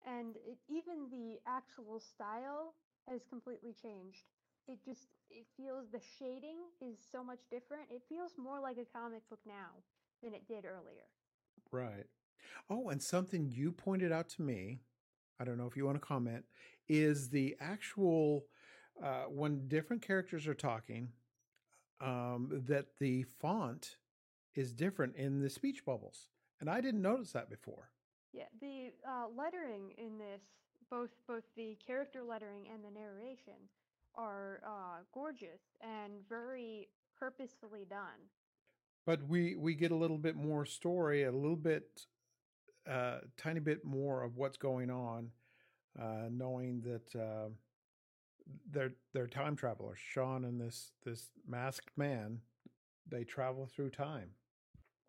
and 0.07 0.37
it, 0.37 0.59
even 0.69 1.09
the 1.11 1.39
actual 1.47 1.99
style 2.01 2.75
has 3.09 3.25
completely 3.25 3.73
changed 3.73 4.25
it 4.69 4.79
just 4.85 5.07
it 5.31 5.47
feels 5.57 5.87
the 5.93 6.01
shading 6.19 6.57
is 6.81 6.97
so 7.11 7.23
much 7.23 7.41
different 7.51 7.85
it 7.91 8.03
feels 8.09 8.33
more 8.39 8.61
like 8.61 8.77
a 8.79 8.85
comic 8.99 9.23
book 9.29 9.41
now 9.47 9.71
than 10.23 10.35
it 10.35 10.47
did 10.49 10.65
earlier 10.65 11.09
Right. 11.71 12.07
Oh, 12.71 12.89
and 12.91 13.03
something 13.03 13.49
you 13.51 13.73
pointed 13.73 14.13
out 14.13 14.29
to 14.31 14.43
me, 14.43 14.79
I 15.41 15.45
don't 15.45 15.59
know 15.59 15.67
if 15.67 15.77
you 15.77 15.85
want 15.85 15.97
to 16.01 16.07
comment, 16.07 16.45
is 16.89 17.31
the 17.31 17.57
actual 17.61 18.45
uh, 19.03 19.25
when 19.25 19.67
different 19.67 20.03
characters 20.03 20.47
are 20.47 20.55
talking, 20.55 21.09
um, 22.01 22.63
that 22.67 22.97
the 23.01 23.25
font 23.41 23.97
is 24.55 24.73
different 24.73 25.17
in 25.17 25.41
the 25.41 25.51
speech 25.51 25.85
bubbles, 25.85 26.29
and 26.61 26.71
I 26.71 26.81
didn't 26.81 27.03
notice 27.03 27.33
that 27.33 27.51
before. 27.51 27.91
yeah 28.33 28.45
the 28.61 28.93
uh, 29.09 29.27
lettering 29.37 29.93
in 29.99 30.19
this 30.19 30.43
both 30.91 31.11
both 31.27 31.45
the 31.57 31.77
character 31.85 32.23
lettering 32.23 32.69
and 32.73 32.85
the 32.85 32.91
narration 32.91 33.59
are 34.17 34.61
uh, 34.67 34.99
gorgeous 35.13 35.61
and 35.83 36.13
very 36.29 36.89
purposefully 37.19 37.87
done 37.89 38.21
But 39.07 39.23
we 39.29 39.57
we 39.57 39.75
get 39.75 39.93
a 39.93 39.97
little 39.97 40.19
bit 40.19 40.37
more 40.37 40.65
story, 40.67 41.25
a 41.25 41.33
little 41.33 41.57
bit, 41.57 42.07
uh, 42.89 43.19
tiny 43.37 43.61
bit 43.61 43.85
more 43.85 44.23
of 44.23 44.37
what's 44.37 44.57
going 44.59 44.91
on, 44.91 45.31
uh, 46.01 46.29
knowing 46.31 46.83
that 46.83 47.15
uh, 47.21 47.49
they're 48.71 48.95
they're 49.13 49.29
time 49.29 49.57
travelers. 49.57 49.99
Shawn 49.99 50.45
and 50.45 50.61
this 50.61 50.93
this 51.05 51.31
masked 51.49 51.97
man, 51.97 52.41
they 53.09 53.25
travel 53.25 53.67
through 53.67 53.91
time. 53.91 54.31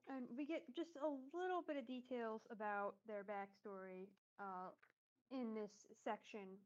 And 0.08 0.26
we 0.38 0.46
get 0.46 0.64
just 0.76 0.92
a 1.02 1.10
little 1.38 1.64
bit 1.68 1.78
of 1.78 1.88
details 1.88 2.42
about 2.52 2.96
their 3.08 3.24
backstory 3.24 4.08
uh, 4.40 4.70
in 5.32 5.54
this 5.56 5.72
section 6.04 6.60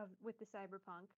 of 0.00 0.08
with 0.22 0.38
the 0.38 0.46
cyberpunk, 0.46 1.08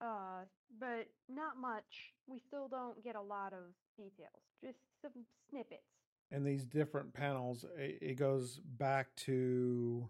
uh, 0.00 0.44
but 0.80 1.08
not 1.28 1.56
much. 1.60 2.12
We 2.26 2.40
still 2.46 2.68
don't 2.68 3.02
get 3.02 3.16
a 3.16 3.20
lot 3.20 3.52
of 3.52 3.74
details, 3.96 4.42
just 4.62 4.78
some 5.02 5.24
snippets. 5.50 5.82
And 6.30 6.46
these 6.46 6.64
different 6.64 7.14
panels, 7.14 7.64
it, 7.76 8.18
goes 8.18 8.60
back 8.78 9.14
to 9.16 10.06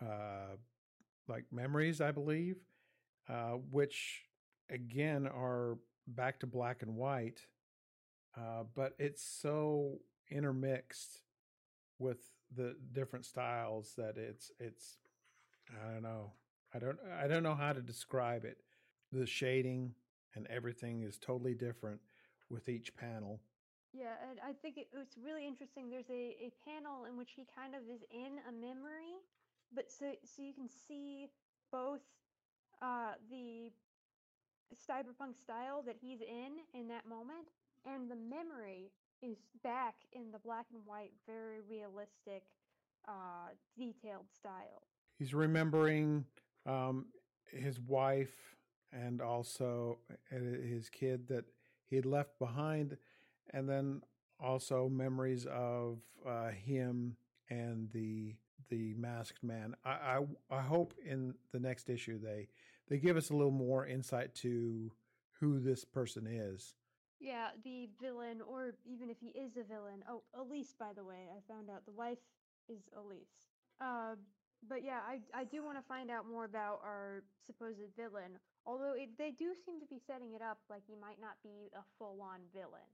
uh, 0.00 0.56
like 1.28 1.44
memories, 1.52 2.00
I 2.00 2.10
believe, 2.10 2.56
uh, 3.28 3.56
which 3.70 4.24
again 4.70 5.26
are 5.26 5.76
back 6.06 6.40
to 6.40 6.46
black 6.46 6.82
and 6.82 6.96
white, 6.96 7.42
uh, 8.36 8.64
but 8.74 8.94
it's 8.98 9.22
so 9.22 9.98
intermixed 10.30 11.20
with 11.98 12.18
the 12.56 12.76
different 12.92 13.26
styles 13.26 13.92
that 13.96 14.16
it's 14.16 14.50
it's 14.58 14.96
I 15.70 15.92
don't 15.92 16.02
know. 16.02 16.32
I 16.74 16.78
don't 16.78 16.98
I 17.22 17.28
don't 17.28 17.42
know 17.42 17.54
how 17.54 17.72
to 17.72 17.80
describe 17.80 18.44
it. 18.44 18.58
The 19.12 19.26
shading 19.26 19.94
and 20.34 20.46
everything 20.48 21.02
is 21.02 21.18
totally 21.18 21.54
different 21.54 22.00
with 22.50 22.68
each 22.68 22.94
panel. 22.96 23.40
Yeah, 23.92 24.14
I 24.46 24.52
think 24.52 24.76
it, 24.76 24.88
it's 24.92 25.16
really 25.16 25.46
interesting. 25.46 25.88
There's 25.88 26.10
a, 26.10 26.36
a 26.40 26.52
panel 26.64 27.06
in 27.06 27.16
which 27.16 27.32
he 27.34 27.46
kind 27.56 27.74
of 27.74 27.82
is 27.82 28.02
in 28.10 28.38
a 28.48 28.52
memory, 28.52 29.16
but 29.74 29.90
so 29.90 30.12
so 30.24 30.42
you 30.42 30.52
can 30.52 30.68
see 30.68 31.28
both 31.72 32.00
uh, 32.82 33.12
the 33.30 33.70
cyberpunk 34.76 35.36
style 35.42 35.82
that 35.86 35.96
he's 36.00 36.20
in 36.20 36.58
in 36.78 36.88
that 36.88 37.08
moment, 37.08 37.48
and 37.86 38.10
the 38.10 38.16
memory 38.16 38.90
is 39.22 39.38
back 39.64 39.94
in 40.12 40.30
the 40.32 40.38
black 40.38 40.66
and 40.72 40.82
white, 40.84 41.12
very 41.26 41.60
realistic, 41.68 42.44
uh, 43.08 43.50
detailed 43.76 44.26
style. 44.32 44.82
He's 45.18 45.34
remembering 45.34 46.24
um, 46.66 47.06
his 47.50 47.80
wife 47.80 48.56
and 48.92 49.20
also 49.20 49.98
uh, 50.10 50.36
his 50.36 50.88
kid 50.88 51.28
that 51.28 51.44
he 51.86 51.96
had 51.96 52.06
left 52.06 52.38
behind, 52.38 52.96
and 53.50 53.68
then 53.68 54.02
also 54.40 54.88
memories 54.88 55.46
of 55.46 55.98
uh, 56.26 56.48
him 56.48 57.16
and 57.50 57.90
the 57.92 58.34
the 58.68 58.94
masked 58.94 59.42
man. 59.42 59.74
I, 59.84 59.90
I 59.90 60.18
I 60.50 60.60
hope 60.60 60.94
in 61.04 61.34
the 61.52 61.60
next 61.60 61.88
issue 61.88 62.18
they 62.18 62.48
they 62.88 62.98
give 62.98 63.16
us 63.16 63.30
a 63.30 63.34
little 63.34 63.50
more 63.50 63.86
insight 63.86 64.34
to 64.36 64.92
who 65.40 65.60
this 65.60 65.84
person 65.84 66.26
is. 66.26 66.74
Yeah, 67.20 67.48
the 67.64 67.88
villain, 68.00 68.40
or 68.40 68.74
even 68.86 69.10
if 69.10 69.16
he 69.20 69.28
is 69.28 69.56
a 69.56 69.64
villain. 69.64 70.04
Oh, 70.08 70.22
Elise, 70.38 70.74
by 70.78 70.92
the 70.94 71.04
way, 71.04 71.26
I 71.30 71.52
found 71.52 71.68
out 71.68 71.84
the 71.84 71.92
wife 71.92 72.18
is 72.68 72.78
Elise. 72.96 73.48
Uh, 73.80 74.14
but 74.68 74.84
yeah, 74.84 75.00
I 75.06 75.20
I 75.34 75.44
do 75.44 75.64
want 75.64 75.78
to 75.78 75.82
find 75.82 76.10
out 76.10 76.28
more 76.28 76.44
about 76.44 76.80
our 76.84 77.22
supposed 77.46 77.78
villain. 77.96 78.38
Although 78.68 78.92
it, 78.92 79.08
they 79.16 79.30
do 79.30 79.54
seem 79.64 79.80
to 79.80 79.86
be 79.86 79.98
setting 80.06 80.34
it 80.34 80.42
up 80.42 80.58
like 80.68 80.82
he 80.86 80.94
might 80.94 81.18
not 81.20 81.36
be 81.42 81.70
a 81.74 81.80
full-on 81.98 82.40
villain. 82.52 82.90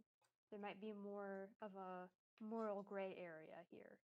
There 0.53 0.61
might 0.61 0.81
be 0.81 0.93
more 0.93 1.49
of 1.61 1.71
a 1.77 2.09
moral 2.49 2.85
gray 2.89 3.17
area 3.19 3.59
here. 3.73 3.99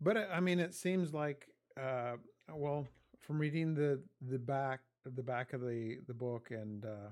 But 0.00 0.16
uh, 0.16 0.24
I 0.32 0.40
mean, 0.40 0.58
it 0.58 0.74
seems 0.74 1.12
like, 1.12 1.48
uh, 1.78 2.16
well, 2.50 2.86
from 3.18 3.38
reading 3.38 3.74
the 3.74 4.00
the 4.26 4.38
back 4.38 4.80
the 5.04 5.22
back 5.22 5.52
of 5.52 5.60
the 5.60 5.98
the 6.06 6.14
book 6.14 6.50
and 6.50 6.86
uh, 6.86 7.10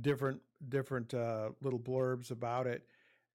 different 0.00 0.40
different 0.70 1.12
uh, 1.12 1.50
little 1.60 1.78
blurbs 1.78 2.30
about 2.30 2.66
it, 2.66 2.86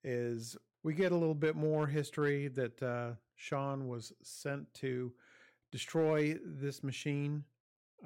is 0.03 0.58
we 0.81 0.96
get 0.96 1.12
a 1.12 1.15
little 1.15 1.36
bit 1.36 1.55
more 1.55 1.86
history 1.86 2.48
that 2.48 2.81
uh, 2.81 3.12
Shawn 3.36 3.88
was 3.88 4.13
sent 4.24 4.74
to 4.75 5.13
destroy 5.72 6.39
this 6.43 6.84
machine, 6.84 7.43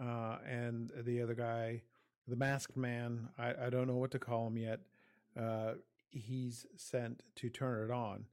uh, 0.01 0.37
and 0.47 0.91
the 1.03 1.21
other 1.21 1.33
guy, 1.33 1.81
the 2.27 2.35
masked 2.35 2.77
man, 2.77 3.29
I, 3.37 3.65
I 3.65 3.69
don't 3.69 3.87
know 3.87 3.95
what 3.95 4.11
to 4.11 4.19
call 4.19 4.47
him 4.47 4.57
yet. 4.57 4.79
Uh, 5.39 5.73
he's 6.09 6.65
sent 6.77 7.23
to 7.35 7.49
turn 7.49 7.83
it 7.83 7.91
on. 7.91 8.25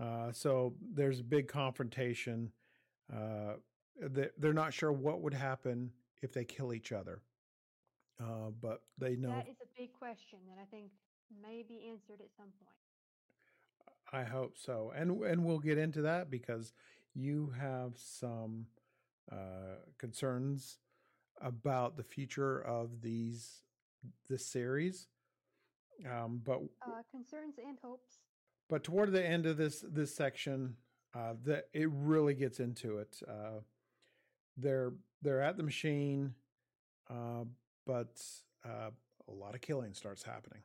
Uh, 0.00 0.32
so 0.32 0.74
there's 0.94 1.20
a 1.20 1.24
big 1.24 1.48
confrontation. 1.48 2.52
Uh, 3.12 3.54
they, 4.00 4.28
they're 4.38 4.52
not 4.52 4.74
sure 4.74 4.92
what 4.92 5.22
would 5.22 5.34
happen 5.34 5.90
if 6.22 6.32
they 6.32 6.44
kill 6.44 6.74
each 6.74 6.92
other, 6.92 7.22
uh, 8.20 8.50
but 8.60 8.82
they 8.98 9.16
know. 9.16 9.30
That 9.30 9.48
is 9.48 9.56
a 9.62 9.80
big 9.80 9.92
question 9.92 10.38
that 10.48 10.60
I 10.60 10.66
think 10.70 10.90
may 11.42 11.64
be 11.66 11.88
answered 11.90 12.20
at 12.20 12.30
some 12.36 12.48
point. 12.58 12.76
I 14.12 14.22
hope 14.22 14.56
so, 14.56 14.92
and 14.94 15.22
and 15.22 15.44
we'll 15.44 15.58
get 15.58 15.78
into 15.78 16.02
that 16.02 16.30
because 16.30 16.72
you 17.14 17.52
have 17.58 17.92
some 17.96 18.66
uh, 19.30 19.76
concerns 19.98 20.78
about 21.40 21.96
the 21.96 22.02
future 22.04 22.60
of 22.60 23.00
these 23.02 23.62
this 24.28 24.46
series. 24.46 25.08
Um, 26.10 26.40
but 26.44 26.60
Uh, 26.82 27.02
concerns 27.10 27.58
and 27.58 27.78
hopes. 27.82 28.20
but 28.68 28.84
toward 28.84 29.12
the 29.12 29.24
end 29.26 29.46
of 29.46 29.56
this 29.56 29.80
this 29.80 30.14
section, 30.14 30.76
uh, 31.14 31.34
that 31.44 31.68
it 31.72 31.88
really 31.90 32.34
gets 32.34 32.60
into 32.60 32.98
it. 32.98 33.22
Uh, 33.26 33.60
they're 34.56 34.92
they're 35.22 35.40
at 35.42 35.56
the 35.56 35.62
machine. 35.62 36.34
uh, 37.08 37.44
but 37.86 38.20
uh, 38.64 38.90
a 39.28 39.32
lot 39.32 39.54
of 39.54 39.60
killing 39.60 39.94
starts 39.94 40.22
happening. 40.24 40.62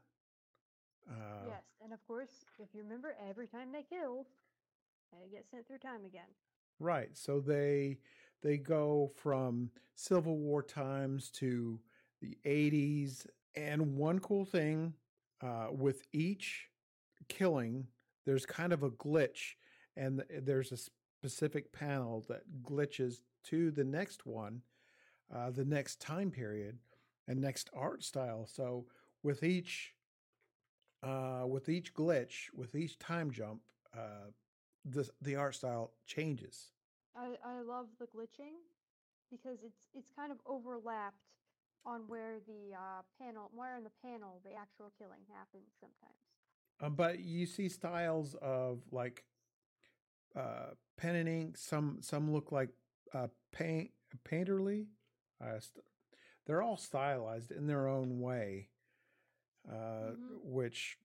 Uh, 1.10 1.46
yes, 1.48 1.64
and 1.84 1.94
of 1.94 2.04
course, 2.08 2.46
if 2.60 2.68
you 2.74 2.82
remember, 2.82 3.16
every 3.30 3.48
time 3.48 3.72
they 3.72 3.84
kill, 3.84 4.26
they 5.14 5.30
get 5.30 5.48
sent 5.50 5.68
through 5.68 5.78
time 5.78 6.04
again. 6.06 6.28
Right. 6.80 7.16
So 7.16 7.40
they 7.40 8.00
they 8.42 8.58
go 8.58 9.12
from 9.16 9.70
Civil 9.96 10.38
War 10.38 10.64
times 10.64 11.30
to 11.32 11.80
the 12.22 12.38
80s. 12.46 13.28
And 13.56 13.96
one 13.96 14.20
cool 14.20 14.46
thing 14.46 14.94
uh, 15.42 15.68
with 15.72 16.04
each 16.14 16.68
killing, 17.28 17.88
there's 18.26 18.46
kind 18.46 18.74
of 18.74 18.84
a 18.84 18.92
glitch, 18.92 19.56
and 19.98 20.24
there's 20.42 20.72
a 20.72 20.78
specific 20.78 21.72
panel 21.74 22.26
that 22.30 22.44
glitches 22.64 23.18
to 23.46 23.72
the 23.72 23.84
next 23.84 24.26
one, 24.26 24.62
uh, 25.34 25.52
the 25.52 25.66
next 25.66 26.00
time 26.00 26.32
period, 26.32 26.78
and 27.28 27.40
next 27.40 27.70
art 27.74 28.04
style. 28.04 28.46
So 28.46 28.86
with 29.24 29.44
each 29.44 29.94
uh, 31.04 31.44
with 31.48 31.68
each 31.68 31.94
glitch, 31.94 32.48
with 32.54 32.76
each 32.76 33.00
time 33.00 33.32
jump, 33.32 33.62
uh, 33.96 34.30
the 34.86 35.10
the 35.22 35.36
art 35.36 35.56
style 35.56 35.94
changes. 36.06 36.72
I, 37.16 37.36
I 37.44 37.62
love 37.62 37.88
the 38.00 38.06
glitching 38.06 38.56
because 39.32 39.60
it's 39.64 39.88
it's 39.94 40.10
kind 40.16 40.32
of 40.32 40.38
overlapped 40.46 41.18
on 41.86 42.02
where 42.08 42.38
the 42.48 42.76
uh, 42.76 43.02
panel 43.20 43.50
where 43.54 43.78
in 43.78 43.84
the 43.84 43.92
panel 44.04 44.42
the 44.44 44.52
actual 44.54 44.92
killing 44.98 45.22
happens 45.34 45.72
sometimes. 45.80 46.16
Um, 46.82 46.96
but 46.96 47.20
you 47.20 47.46
see 47.46 47.70
styles 47.70 48.36
of 48.42 48.82
like 48.92 49.24
uh, 50.36 50.72
pen 50.98 51.16
and 51.16 51.30
ink. 51.30 51.58
Some 51.58 51.98
some 52.02 52.32
look 52.32 52.52
like 52.52 52.70
uh, 53.14 53.28
paint 53.52 53.92
painterly. 54.30 54.88
Uh, 55.42 55.60
st- 55.60 55.86
they're 56.46 56.62
all 56.62 56.78
stylized 56.78 57.52
in 57.52 57.68
their 57.68 57.88
own 57.88 58.20
way, 58.20 58.70
uh, 59.70 59.74
mm-hmm. 59.74 60.16
which 60.44 60.98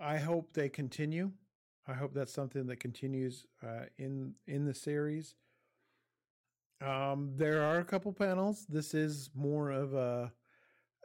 I 0.00 0.18
hope 0.18 0.52
they 0.52 0.68
continue. 0.68 1.32
I 1.86 1.94
hope 1.94 2.12
that's 2.14 2.32
something 2.32 2.66
that 2.66 2.80
continues 2.80 3.46
uh, 3.62 3.86
in 3.96 4.34
in 4.46 4.64
the 4.64 4.74
series. 4.74 5.34
Um, 6.80 7.32
there 7.36 7.62
are 7.62 7.78
a 7.78 7.84
couple 7.84 8.12
panels. 8.12 8.66
This 8.68 8.94
is 8.94 9.30
more 9.34 9.70
of 9.70 9.94
a 9.94 10.32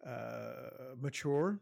uh, 0.07 0.95
mature 0.99 1.59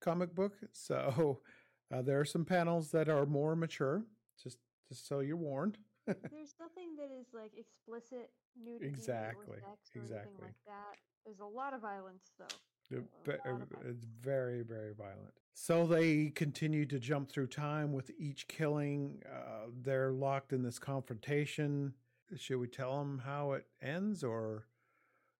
comic 0.00 0.34
book, 0.34 0.54
so 0.72 1.40
uh, 1.94 2.02
there 2.02 2.20
are 2.20 2.24
some 2.24 2.44
panels 2.44 2.90
that 2.90 3.08
are 3.08 3.26
more 3.26 3.56
mature. 3.56 4.02
Just 4.42 4.58
just 4.88 5.08
so 5.08 5.20
you're 5.20 5.36
warned. 5.36 5.78
There's 6.06 6.54
nothing 6.60 6.96
that 6.98 7.10
is 7.18 7.28
like 7.32 7.52
explicit 7.56 8.30
nudity 8.62 8.86
exactly, 8.86 9.56
or 9.56 9.60
sex 9.60 9.90
or 9.94 10.00
exactly. 10.00 10.16
anything 10.18 10.44
like 10.44 10.64
that. 10.66 10.96
There's 11.24 11.40
a 11.40 11.46
lot 11.46 11.72
of 11.72 11.80
violence 11.80 12.32
though. 12.38 12.56
It's 12.90 14.04
very, 14.22 14.62
very 14.62 14.92
violent. 14.94 15.32
So 15.54 15.86
they 15.86 16.30
continue 16.30 16.84
to 16.86 16.98
jump 16.98 17.30
through 17.30 17.46
time 17.46 17.92
with 17.92 18.10
each 18.18 18.48
killing. 18.48 19.22
Uh, 19.26 19.68
they're 19.82 20.12
locked 20.12 20.52
in 20.52 20.62
this 20.62 20.78
confrontation. 20.78 21.94
Should 22.36 22.58
we 22.58 22.68
tell 22.68 22.98
them 22.98 23.22
how 23.24 23.52
it 23.52 23.66
ends, 23.82 24.24
or, 24.24 24.66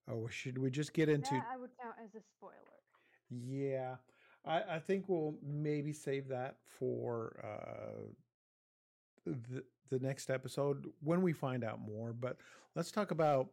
or 0.07 0.29
should 0.29 0.59
we 0.59 0.71
just 0.71 0.93
get 0.93 1.09
into? 1.09 1.35
That 1.35 1.47
I 1.53 1.57
would 1.57 1.71
count 1.81 1.97
as 2.03 2.15
a 2.15 2.23
spoiler. 2.23 2.55
Yeah, 3.31 3.97
I, 4.45 4.77
I 4.77 4.79
think 4.79 5.09
we'll 5.09 5.37
maybe 5.43 5.93
save 5.93 6.29
that 6.29 6.57
for 6.79 7.41
uh, 7.43 8.03
the 9.27 9.65
the 9.91 9.99
next 9.99 10.31
episode 10.31 10.87
when 11.03 11.23
we 11.23 11.33
find 11.33 11.65
out 11.65 11.81
more. 11.81 12.13
But 12.13 12.39
let's 12.75 12.91
talk 12.91 13.11
about 13.11 13.49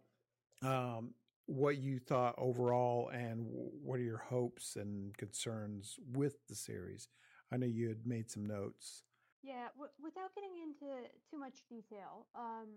um, 0.62 1.14
what 1.46 1.78
you 1.78 2.00
thought 2.00 2.36
overall 2.38 3.10
and 3.10 3.46
what 3.48 4.00
are 4.00 4.04
your 4.04 4.18
hopes 4.18 4.76
and 4.76 5.16
concerns 5.18 5.98
with 6.14 6.36
the 6.48 6.56
series. 6.56 7.08
I 7.52 7.58
know 7.58 7.66
you 7.66 7.90
had 7.90 8.06
made 8.06 8.30
some 8.30 8.46
notes. 8.46 9.04
Yeah, 9.44 9.68
w- 9.76 9.92
without 10.02 10.34
getting 10.36 10.52
into 10.62 11.08
too 11.30 11.38
much 11.38 11.64
detail, 11.68 12.28
um, 12.36 12.68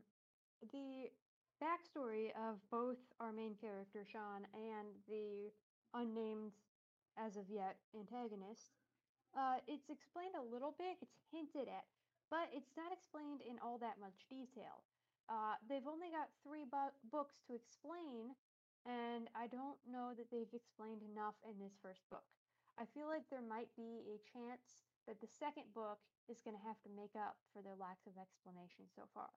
the 0.72 1.11
backstory 1.62 2.31
of 2.37 2.59
both 2.70 2.98
our 3.20 3.33
main 3.33 3.55
character, 3.55 4.05
Shawn, 4.05 4.46
and 4.55 4.88
the 5.09 5.53
unnamed, 5.94 6.53
as 7.16 7.37
of 7.37 7.48
yet, 7.48 7.77
antagonist, 7.94 8.74
uh, 9.35 9.59
it's 9.66 9.90
explained 9.90 10.35
a 10.38 10.42
little 10.42 10.74
bit, 10.79 10.98
it's 11.03 11.18
hinted 11.31 11.66
at, 11.66 11.87
but 12.31 12.50
it's 12.55 12.74
not 12.77 12.90
explained 12.94 13.42
in 13.42 13.59
all 13.62 13.79
that 13.79 13.98
much 13.98 14.27
detail. 14.31 14.83
Uh, 15.29 15.57
they've 15.68 15.87
only 15.88 16.11
got 16.11 16.31
three 16.44 16.66
bu- 16.68 16.94
books 17.11 17.40
to 17.46 17.55
explain, 17.55 18.35
and 18.85 19.27
I 19.35 19.48
don't 19.48 19.81
know 19.88 20.12
that 20.14 20.31
they've 20.31 20.53
explained 20.53 21.03
enough 21.03 21.35
in 21.42 21.59
this 21.59 21.74
first 21.83 22.05
book. 22.11 22.27
I 22.79 22.85
feel 22.90 23.07
like 23.07 23.27
there 23.31 23.44
might 23.44 23.70
be 23.79 24.03
a 24.11 24.18
chance 24.27 24.83
that 25.07 25.20
the 25.20 25.31
second 25.31 25.70
book 25.74 26.03
is 26.29 26.42
going 26.42 26.57
to 26.57 26.66
have 26.66 26.81
to 26.83 26.90
make 26.92 27.14
up 27.14 27.37
for 27.53 27.62
their 27.62 27.79
lack 27.79 27.98
of 28.07 28.18
explanation 28.18 28.87
so 28.94 29.07
far. 29.14 29.31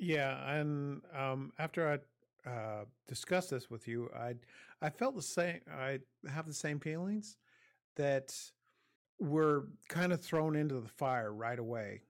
Yeah, 0.00 0.52
and 0.52 1.02
um, 1.16 1.52
after 1.58 2.00
I 2.46 2.50
uh, 2.50 2.84
discussed 3.08 3.50
this 3.50 3.70
with 3.70 3.88
you, 3.88 4.10
I 4.14 4.34
I 4.82 4.90
felt 4.90 5.16
the 5.16 5.22
same. 5.22 5.60
I 5.72 6.00
have 6.30 6.46
the 6.46 6.54
same 6.54 6.78
feelings 6.80 7.36
that 7.96 8.34
we're 9.18 9.62
kind 9.88 10.12
of 10.12 10.20
thrown 10.20 10.54
into 10.54 10.80
the 10.80 10.88
fire 10.88 11.32
right 11.32 11.58
away 11.58 12.02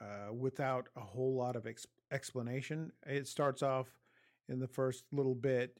uh, 0.00 0.32
without 0.32 0.88
a 0.96 1.00
whole 1.00 1.34
lot 1.34 1.56
of 1.56 1.66
ex- 1.66 1.86
explanation. 2.12 2.92
It 3.06 3.26
starts 3.26 3.62
off 3.62 3.88
in 4.48 4.60
the 4.60 4.68
first 4.68 5.04
little 5.12 5.34
bit 5.34 5.76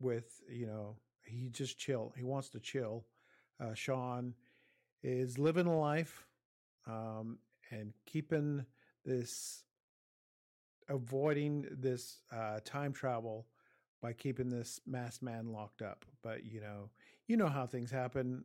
with 0.00 0.40
you 0.50 0.66
know 0.66 0.96
he 1.24 1.48
just 1.50 1.78
chill. 1.78 2.12
He 2.16 2.24
wants 2.24 2.48
to 2.50 2.60
chill. 2.60 3.04
Uh, 3.60 3.74
Shawn 3.74 4.34
is 5.02 5.38
living 5.38 5.66
a 5.66 5.78
life 5.78 6.26
um, 6.86 7.38
and 7.70 7.92
keeping 8.06 8.64
this 9.04 9.64
avoiding 10.88 11.66
this 11.70 12.20
uh, 12.32 12.60
time 12.64 12.92
travel 12.92 13.46
by 14.02 14.12
keeping 14.12 14.50
this 14.50 14.80
masked 14.86 15.22
man 15.22 15.52
locked 15.52 15.82
up. 15.82 16.04
But 16.22 16.44
you 16.44 16.60
know, 16.60 16.90
you 17.26 17.36
know 17.36 17.48
how 17.48 17.66
things 17.66 17.90
happen. 17.90 18.44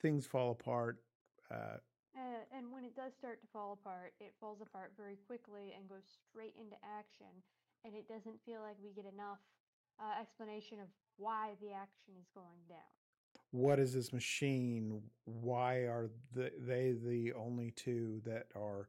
Things 0.00 0.26
fall 0.26 0.50
apart. 0.50 0.98
Uh, 1.50 1.78
uh, 2.16 2.56
and 2.56 2.70
when 2.70 2.84
it 2.84 2.94
does 2.94 3.12
start 3.18 3.40
to 3.40 3.46
fall 3.52 3.72
apart, 3.72 4.12
it 4.20 4.34
falls 4.38 4.60
apart 4.60 4.92
very 4.96 5.16
quickly 5.26 5.72
and 5.76 5.88
goes 5.88 6.04
straight 6.28 6.54
into 6.60 6.76
action. 6.98 7.32
And 7.84 7.94
it 7.94 8.06
doesn't 8.06 8.36
feel 8.44 8.60
like 8.60 8.76
we 8.82 8.92
get 8.92 9.10
enough 9.10 9.40
uh, 9.98 10.20
explanation 10.20 10.78
of 10.80 10.88
why 11.16 11.50
the 11.60 11.72
action 11.72 12.14
is 12.20 12.26
going 12.34 12.62
down. 12.68 12.78
What 13.50 13.78
is 13.78 13.94
this 13.94 14.12
machine? 14.12 15.02
Why 15.24 15.80
are 15.80 16.10
the, 16.34 16.52
they 16.58 16.92
the 16.92 17.32
only 17.32 17.70
two 17.70 18.20
that 18.24 18.46
are 18.54 18.88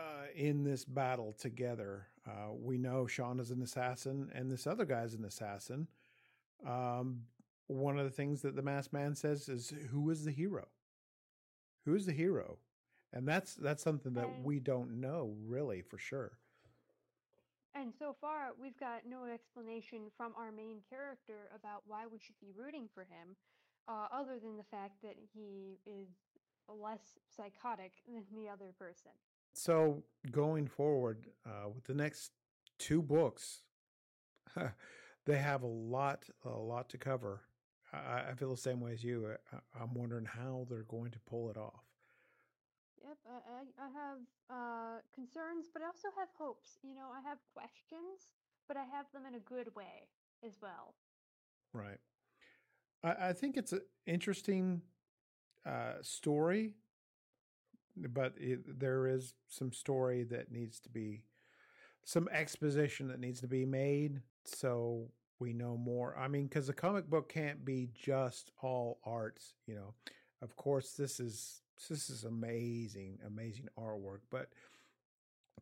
uh, 0.00 0.26
in 0.34 0.64
this 0.64 0.84
battle 0.84 1.34
together. 1.38 2.06
Uh, 2.26 2.52
we 2.52 2.78
know 2.78 3.06
Shawn 3.06 3.40
is 3.40 3.50
an 3.50 3.62
assassin, 3.62 4.30
and 4.34 4.50
this 4.50 4.66
other 4.66 4.84
guy's 4.84 5.14
an 5.14 5.24
assassin. 5.24 5.88
Um, 6.66 7.22
one 7.66 7.98
of 7.98 8.04
the 8.04 8.10
things 8.10 8.42
that 8.42 8.56
the 8.56 8.62
masked 8.62 8.92
man 8.92 9.14
says 9.14 9.48
is, 9.48 9.72
"Who 9.90 10.10
is 10.10 10.24
the 10.24 10.30
hero? 10.30 10.68
Who 11.84 11.94
is 11.94 12.06
the 12.06 12.12
hero?" 12.12 12.58
And 13.12 13.26
that's 13.26 13.54
that's 13.54 13.82
something 13.82 14.14
that 14.14 14.28
and, 14.28 14.44
we 14.44 14.60
don't 14.60 15.00
know 15.00 15.34
really 15.46 15.82
for 15.82 15.98
sure. 15.98 16.38
And 17.74 17.92
so 17.96 18.16
far, 18.20 18.50
we've 18.60 18.78
got 18.78 19.06
no 19.08 19.26
explanation 19.26 20.10
from 20.16 20.32
our 20.36 20.50
main 20.50 20.80
character 20.88 21.48
about 21.54 21.82
why 21.86 22.06
we 22.06 22.18
should 22.18 22.38
be 22.40 22.52
rooting 22.56 22.88
for 22.92 23.02
him, 23.02 23.36
uh, 23.88 24.08
other 24.12 24.38
than 24.42 24.56
the 24.56 24.64
fact 24.64 25.02
that 25.02 25.16
he 25.32 25.78
is 25.86 26.08
less 26.68 27.18
psychotic 27.28 27.92
than 28.06 28.24
the 28.34 28.48
other 28.48 28.72
person. 28.78 29.12
So 29.52 30.02
going 30.30 30.66
forward 30.66 31.26
uh, 31.46 31.68
with 31.74 31.84
the 31.84 31.94
next 31.94 32.32
two 32.78 33.02
books, 33.02 33.62
they 35.26 35.38
have 35.38 35.62
a 35.62 35.66
lot, 35.66 36.24
a 36.44 36.48
lot 36.48 36.88
to 36.90 36.98
cover. 36.98 37.42
I, 37.92 38.30
I 38.30 38.34
feel 38.34 38.50
the 38.50 38.56
same 38.56 38.80
way 38.80 38.92
as 38.92 39.02
you. 39.02 39.28
I, 39.52 39.82
am 39.82 39.94
wondering 39.94 40.24
how 40.24 40.66
they're 40.68 40.84
going 40.84 41.10
to 41.12 41.18
pull 41.20 41.50
it 41.50 41.56
off. 41.56 41.84
Yep, 43.02 43.16
I, 43.26 43.84
I 43.84 43.88
have 43.88 44.18
uh, 44.50 44.98
concerns, 45.14 45.66
but 45.72 45.82
I 45.82 45.86
also 45.86 46.08
have 46.18 46.28
hopes. 46.38 46.78
You 46.82 46.94
know, 46.94 47.08
I 47.12 47.26
have 47.28 47.38
questions, 47.54 48.28
but 48.68 48.76
I 48.76 48.84
have 48.84 49.06
them 49.12 49.22
in 49.26 49.34
a 49.34 49.40
good 49.40 49.74
way 49.74 50.08
as 50.46 50.52
well. 50.62 50.94
Right. 51.72 51.98
I, 53.02 53.28
I 53.28 53.32
think 53.32 53.56
it's 53.56 53.72
an 53.72 53.80
interesting 54.06 54.82
uh, 55.66 55.94
story 56.02 56.74
but 58.08 58.34
it, 58.38 58.78
there 58.78 59.06
is 59.06 59.34
some 59.48 59.72
story 59.72 60.24
that 60.24 60.50
needs 60.52 60.80
to 60.80 60.88
be 60.88 61.24
some 62.04 62.28
exposition 62.32 63.08
that 63.08 63.20
needs 63.20 63.40
to 63.40 63.48
be 63.48 63.64
made 63.64 64.20
so 64.44 65.08
we 65.38 65.52
know 65.52 65.76
more 65.76 66.16
i 66.18 66.28
mean 66.28 66.46
because 66.46 66.66
the 66.66 66.72
comic 66.72 67.08
book 67.08 67.28
can't 67.28 67.64
be 67.64 67.88
just 67.94 68.50
all 68.62 68.98
arts 69.04 69.54
you 69.66 69.74
know 69.74 69.94
of 70.42 70.56
course 70.56 70.92
this 70.92 71.20
is 71.20 71.62
this 71.88 72.10
is 72.10 72.24
amazing 72.24 73.18
amazing 73.26 73.68
artwork 73.78 74.20
but 74.30 74.48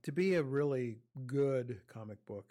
to 0.03 0.13
be 0.13 0.35
a 0.35 0.43
really 0.43 0.99
good 1.27 1.81
comic 1.89 2.19
book 2.27 2.47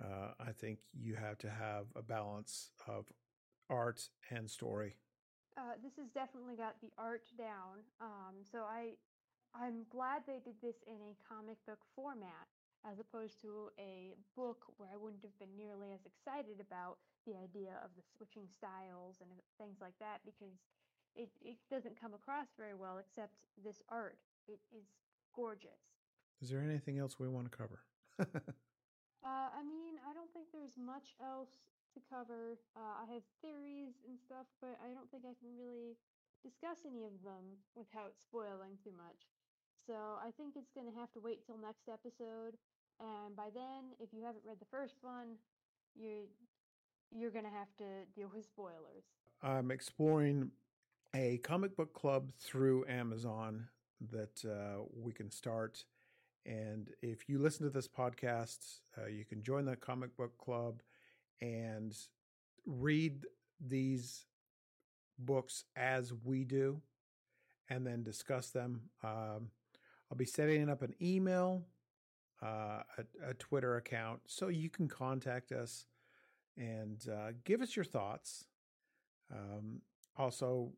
Uh, 0.00 0.32
I 0.40 0.52
think 0.52 0.80
you 0.94 1.14
have 1.16 1.38
to 1.38 1.50
have 1.50 1.86
a 1.96 2.02
balance 2.02 2.72
of 2.88 3.12
art 3.68 4.10
and 4.30 4.50
story. 4.50 4.96
Uh, 5.56 5.76
this 5.84 5.92
has 6.00 6.08
definitely 6.16 6.56
got 6.56 6.80
the 6.80 6.92
art 6.96 7.28
down. 7.36 7.84
Um, 8.00 8.40
so 8.40 8.64
I, 8.64 8.96
I'm 9.52 9.84
glad 9.92 10.24
they 10.24 10.40
did 10.40 10.56
this 10.64 10.80
in 10.88 10.96
a 11.04 11.12
comic 11.28 11.60
book 11.68 11.80
format 11.94 12.48
as 12.88 12.98
opposed 12.98 13.38
to 13.42 13.70
a 13.78 14.16
book 14.34 14.64
where 14.76 14.88
I 14.90 14.98
wouldn't 14.98 15.22
have 15.22 15.36
been 15.38 15.54
nearly 15.54 15.92
as 15.94 16.02
excited 16.02 16.58
about 16.58 16.98
the 17.26 17.38
idea 17.38 17.78
of 17.84 17.94
the 17.94 18.02
switching 18.16 18.50
styles 18.50 19.22
and 19.22 19.30
things 19.60 19.78
like 19.78 19.94
that 20.00 20.24
because 20.26 20.58
it, 21.14 21.30
it 21.44 21.60
doesn't 21.70 22.00
come 22.00 22.14
across 22.14 22.48
very 22.58 22.74
well 22.74 22.98
except 22.98 23.36
this 23.62 23.82
art. 23.88 24.18
It 24.48 24.58
is 24.74 24.88
gorgeous. 25.36 26.00
Is 26.40 26.50
there 26.50 26.60
anything 26.60 26.98
else 26.98 27.20
we 27.20 27.28
want 27.28 27.50
to 27.50 27.56
cover? 27.56 27.78
uh, 28.18 29.48
I 29.54 29.62
mean, 29.62 29.94
I 30.02 30.10
don't 30.10 30.32
think 30.32 30.50
there's 30.50 30.74
much 30.74 31.14
else 31.22 31.54
to 31.94 32.00
cover. 32.08 32.58
Uh, 32.76 33.04
I 33.04 33.06
have 33.12 33.24
theories 33.40 33.96
and 34.08 34.18
stuff, 34.18 34.46
but 34.60 34.76
I 34.80 34.92
don't 34.92 35.08
think 35.10 35.24
I 35.24 35.36
can 35.38 35.52
really 35.56 35.96
discuss 36.42 36.82
any 36.84 37.04
of 37.04 37.14
them 37.22 37.60
without 37.76 38.18
spoiling 38.18 38.76
too 38.82 38.92
much. 38.96 39.30
So 39.86 39.94
I 40.18 40.30
think 40.36 40.54
it's 40.56 40.70
going 40.70 40.86
to 40.86 40.96
have 40.98 41.12
to 41.12 41.20
wait 41.20 41.44
till 41.46 41.58
next 41.58 41.88
episode. 41.90 42.58
And 43.00 43.34
by 43.34 43.48
then, 43.54 43.94
if 43.98 44.12
you 44.12 44.22
haven't 44.22 44.44
read 44.46 44.60
the 44.60 44.70
first 44.70 44.96
one, 45.02 45.38
you 45.94 46.28
you're 47.14 47.30
going 47.30 47.44
to 47.44 47.50
have 47.50 47.68
to 47.76 47.84
deal 48.14 48.30
with 48.34 48.44
spoilers. 48.44 49.04
I'm 49.42 49.70
exploring 49.70 50.50
a 51.14 51.38
comic 51.38 51.76
book 51.76 51.92
club 51.92 52.32
through 52.40 52.86
Amazon 52.88 53.68
that 54.10 54.42
uh, 54.44 54.84
we 54.96 55.12
can 55.12 55.30
start. 55.30 55.84
And 56.46 56.90
if 57.02 57.28
you 57.28 57.38
listen 57.38 57.66
to 57.66 57.70
this 57.70 57.86
podcast, 57.86 58.80
uh, 58.98 59.06
you 59.06 59.24
can 59.24 59.42
join 59.42 59.66
the 59.66 59.76
comic 59.76 60.16
book 60.16 60.36
club 60.38 60.80
and 61.42 61.94
read 62.64 63.26
these 63.60 64.24
books 65.18 65.64
as 65.76 66.12
we 66.24 66.44
do 66.44 66.80
and 67.68 67.86
then 67.86 68.02
discuss 68.02 68.50
them. 68.50 68.82
Um, 69.02 69.50
I'll 70.10 70.16
be 70.16 70.24
setting 70.24 70.68
up 70.68 70.82
an 70.82 70.94
email, 71.02 71.64
uh, 72.42 72.82
a, 72.98 73.30
a, 73.30 73.34
Twitter 73.34 73.76
account, 73.76 74.20
so 74.26 74.48
you 74.48 74.68
can 74.68 74.88
contact 74.88 75.52
us 75.52 75.86
and 76.56 77.04
uh, 77.10 77.32
give 77.44 77.62
us 77.62 77.74
your 77.74 77.84
thoughts. 77.84 78.44
Um, 79.32 79.80
also, 80.16 80.72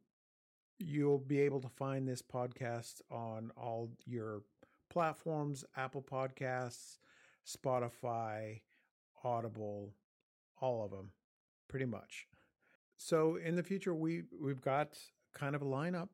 you'll 0.78 1.18
be 1.18 1.40
able 1.40 1.60
to 1.60 1.68
find 1.68 2.06
this 2.06 2.22
podcast 2.22 3.00
on 3.10 3.50
all 3.56 3.90
your 4.06 4.42
platforms 4.90 5.64
Apple 5.76 6.02
Podcasts, 6.02 6.98
Spotify, 7.46 8.60
Audible, 9.24 9.92
all 10.64 10.82
of 10.82 10.90
them, 10.90 11.10
pretty 11.68 11.84
much. 11.84 12.26
So 12.96 13.36
in 13.36 13.54
the 13.54 13.62
future, 13.62 13.94
we 13.94 14.22
we've 14.40 14.62
got 14.62 14.96
kind 15.34 15.54
of 15.54 15.60
a 15.60 15.66
lineup 15.66 16.08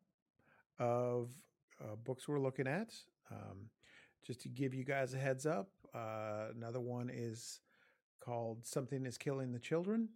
of 0.79 1.31
uh, 1.81 1.95
books 2.05 2.27
we're 2.27 2.41
looking 2.41 2.67
at. 2.67 2.93
Um, 3.31 3.71
just 4.27 4.41
to 4.43 4.49
give 4.49 4.75
you 4.75 4.85
guys 4.85 5.15
a 5.15 5.19
heads 5.19 5.47
up, 5.47 5.69
uh, 5.95 6.47
another 6.57 6.81
one 6.81 7.11
is 7.13 7.61
called 8.19 8.67
"Something 8.67 9.07
Is 9.07 9.17
Killing 9.17 9.53
the 9.53 9.61
Children." 9.61 10.09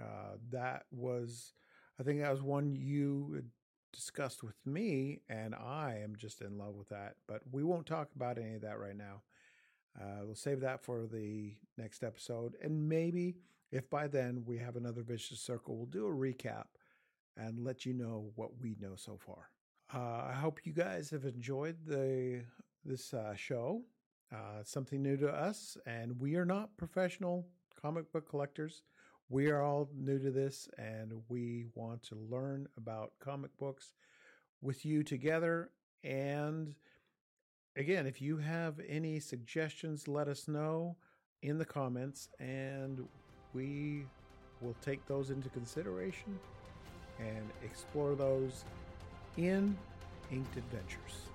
Uh, 0.00 0.36
that 0.50 0.84
was, 0.92 1.52
I 1.98 2.04
think, 2.04 2.20
that 2.20 2.30
was 2.30 2.42
one 2.42 2.76
you 2.76 3.42
discussed 3.92 4.42
with 4.42 4.56
me, 4.64 5.20
and 5.28 5.54
I 5.54 6.00
am 6.02 6.14
just 6.16 6.42
in 6.42 6.58
love 6.58 6.74
with 6.76 6.90
that. 6.90 7.16
But 7.26 7.42
we 7.50 7.64
won't 7.64 7.86
talk 7.86 8.10
about 8.14 8.38
any 8.38 8.54
of 8.54 8.62
that 8.62 8.78
right 8.78 8.96
now. 8.96 9.22
Uh, 10.00 10.24
we'll 10.24 10.34
save 10.34 10.60
that 10.60 10.82
for 10.82 11.06
the 11.06 11.54
next 11.76 12.02
episode, 12.02 12.56
and 12.62 12.88
maybe 12.88 13.36
if 13.74 13.90
by 13.90 14.06
then 14.06 14.44
we 14.46 14.56
have 14.58 14.76
another 14.76 15.02
vicious 15.02 15.40
circle, 15.40 15.76
we'll 15.76 15.86
do 15.86 16.06
a 16.06 16.10
recap 16.10 16.66
and 17.36 17.64
let 17.64 17.84
you 17.84 17.92
know 17.92 18.30
what 18.36 18.50
we 18.60 18.76
know 18.80 18.94
so 18.94 19.18
far. 19.18 19.50
Uh, 19.92 20.28
I 20.30 20.32
hope 20.32 20.60
you 20.62 20.72
guys 20.72 21.10
have 21.10 21.24
enjoyed 21.24 21.76
the 21.84 22.44
this 22.84 23.12
uh, 23.12 23.34
show. 23.34 23.82
Uh, 24.32 24.62
something 24.62 25.02
new 25.02 25.16
to 25.16 25.28
us, 25.28 25.76
and 25.86 26.18
we 26.20 26.36
are 26.36 26.44
not 26.44 26.76
professional 26.76 27.46
comic 27.80 28.10
book 28.12 28.28
collectors. 28.28 28.82
We 29.28 29.48
are 29.50 29.60
all 29.60 29.90
new 29.94 30.18
to 30.20 30.30
this, 30.30 30.68
and 30.78 31.12
we 31.28 31.66
want 31.74 32.02
to 32.04 32.14
learn 32.14 32.68
about 32.76 33.12
comic 33.20 33.56
books 33.58 33.92
with 34.62 34.84
you 34.84 35.02
together. 35.02 35.70
And 36.02 36.74
again, 37.76 38.06
if 38.06 38.22
you 38.22 38.36
have 38.38 38.80
any 38.88 39.20
suggestions, 39.20 40.08
let 40.08 40.28
us 40.28 40.48
know 40.48 40.96
in 41.42 41.58
the 41.58 41.64
comments, 41.64 42.28
and 42.38 43.06
we 43.54 44.04
will 44.60 44.74
take 44.84 45.06
those 45.06 45.30
into 45.30 45.48
consideration 45.50 46.38
and 47.18 47.50
explore 47.64 48.14
those 48.14 48.64
in 49.36 49.76
Inked 50.30 50.56
Adventures. 50.56 51.28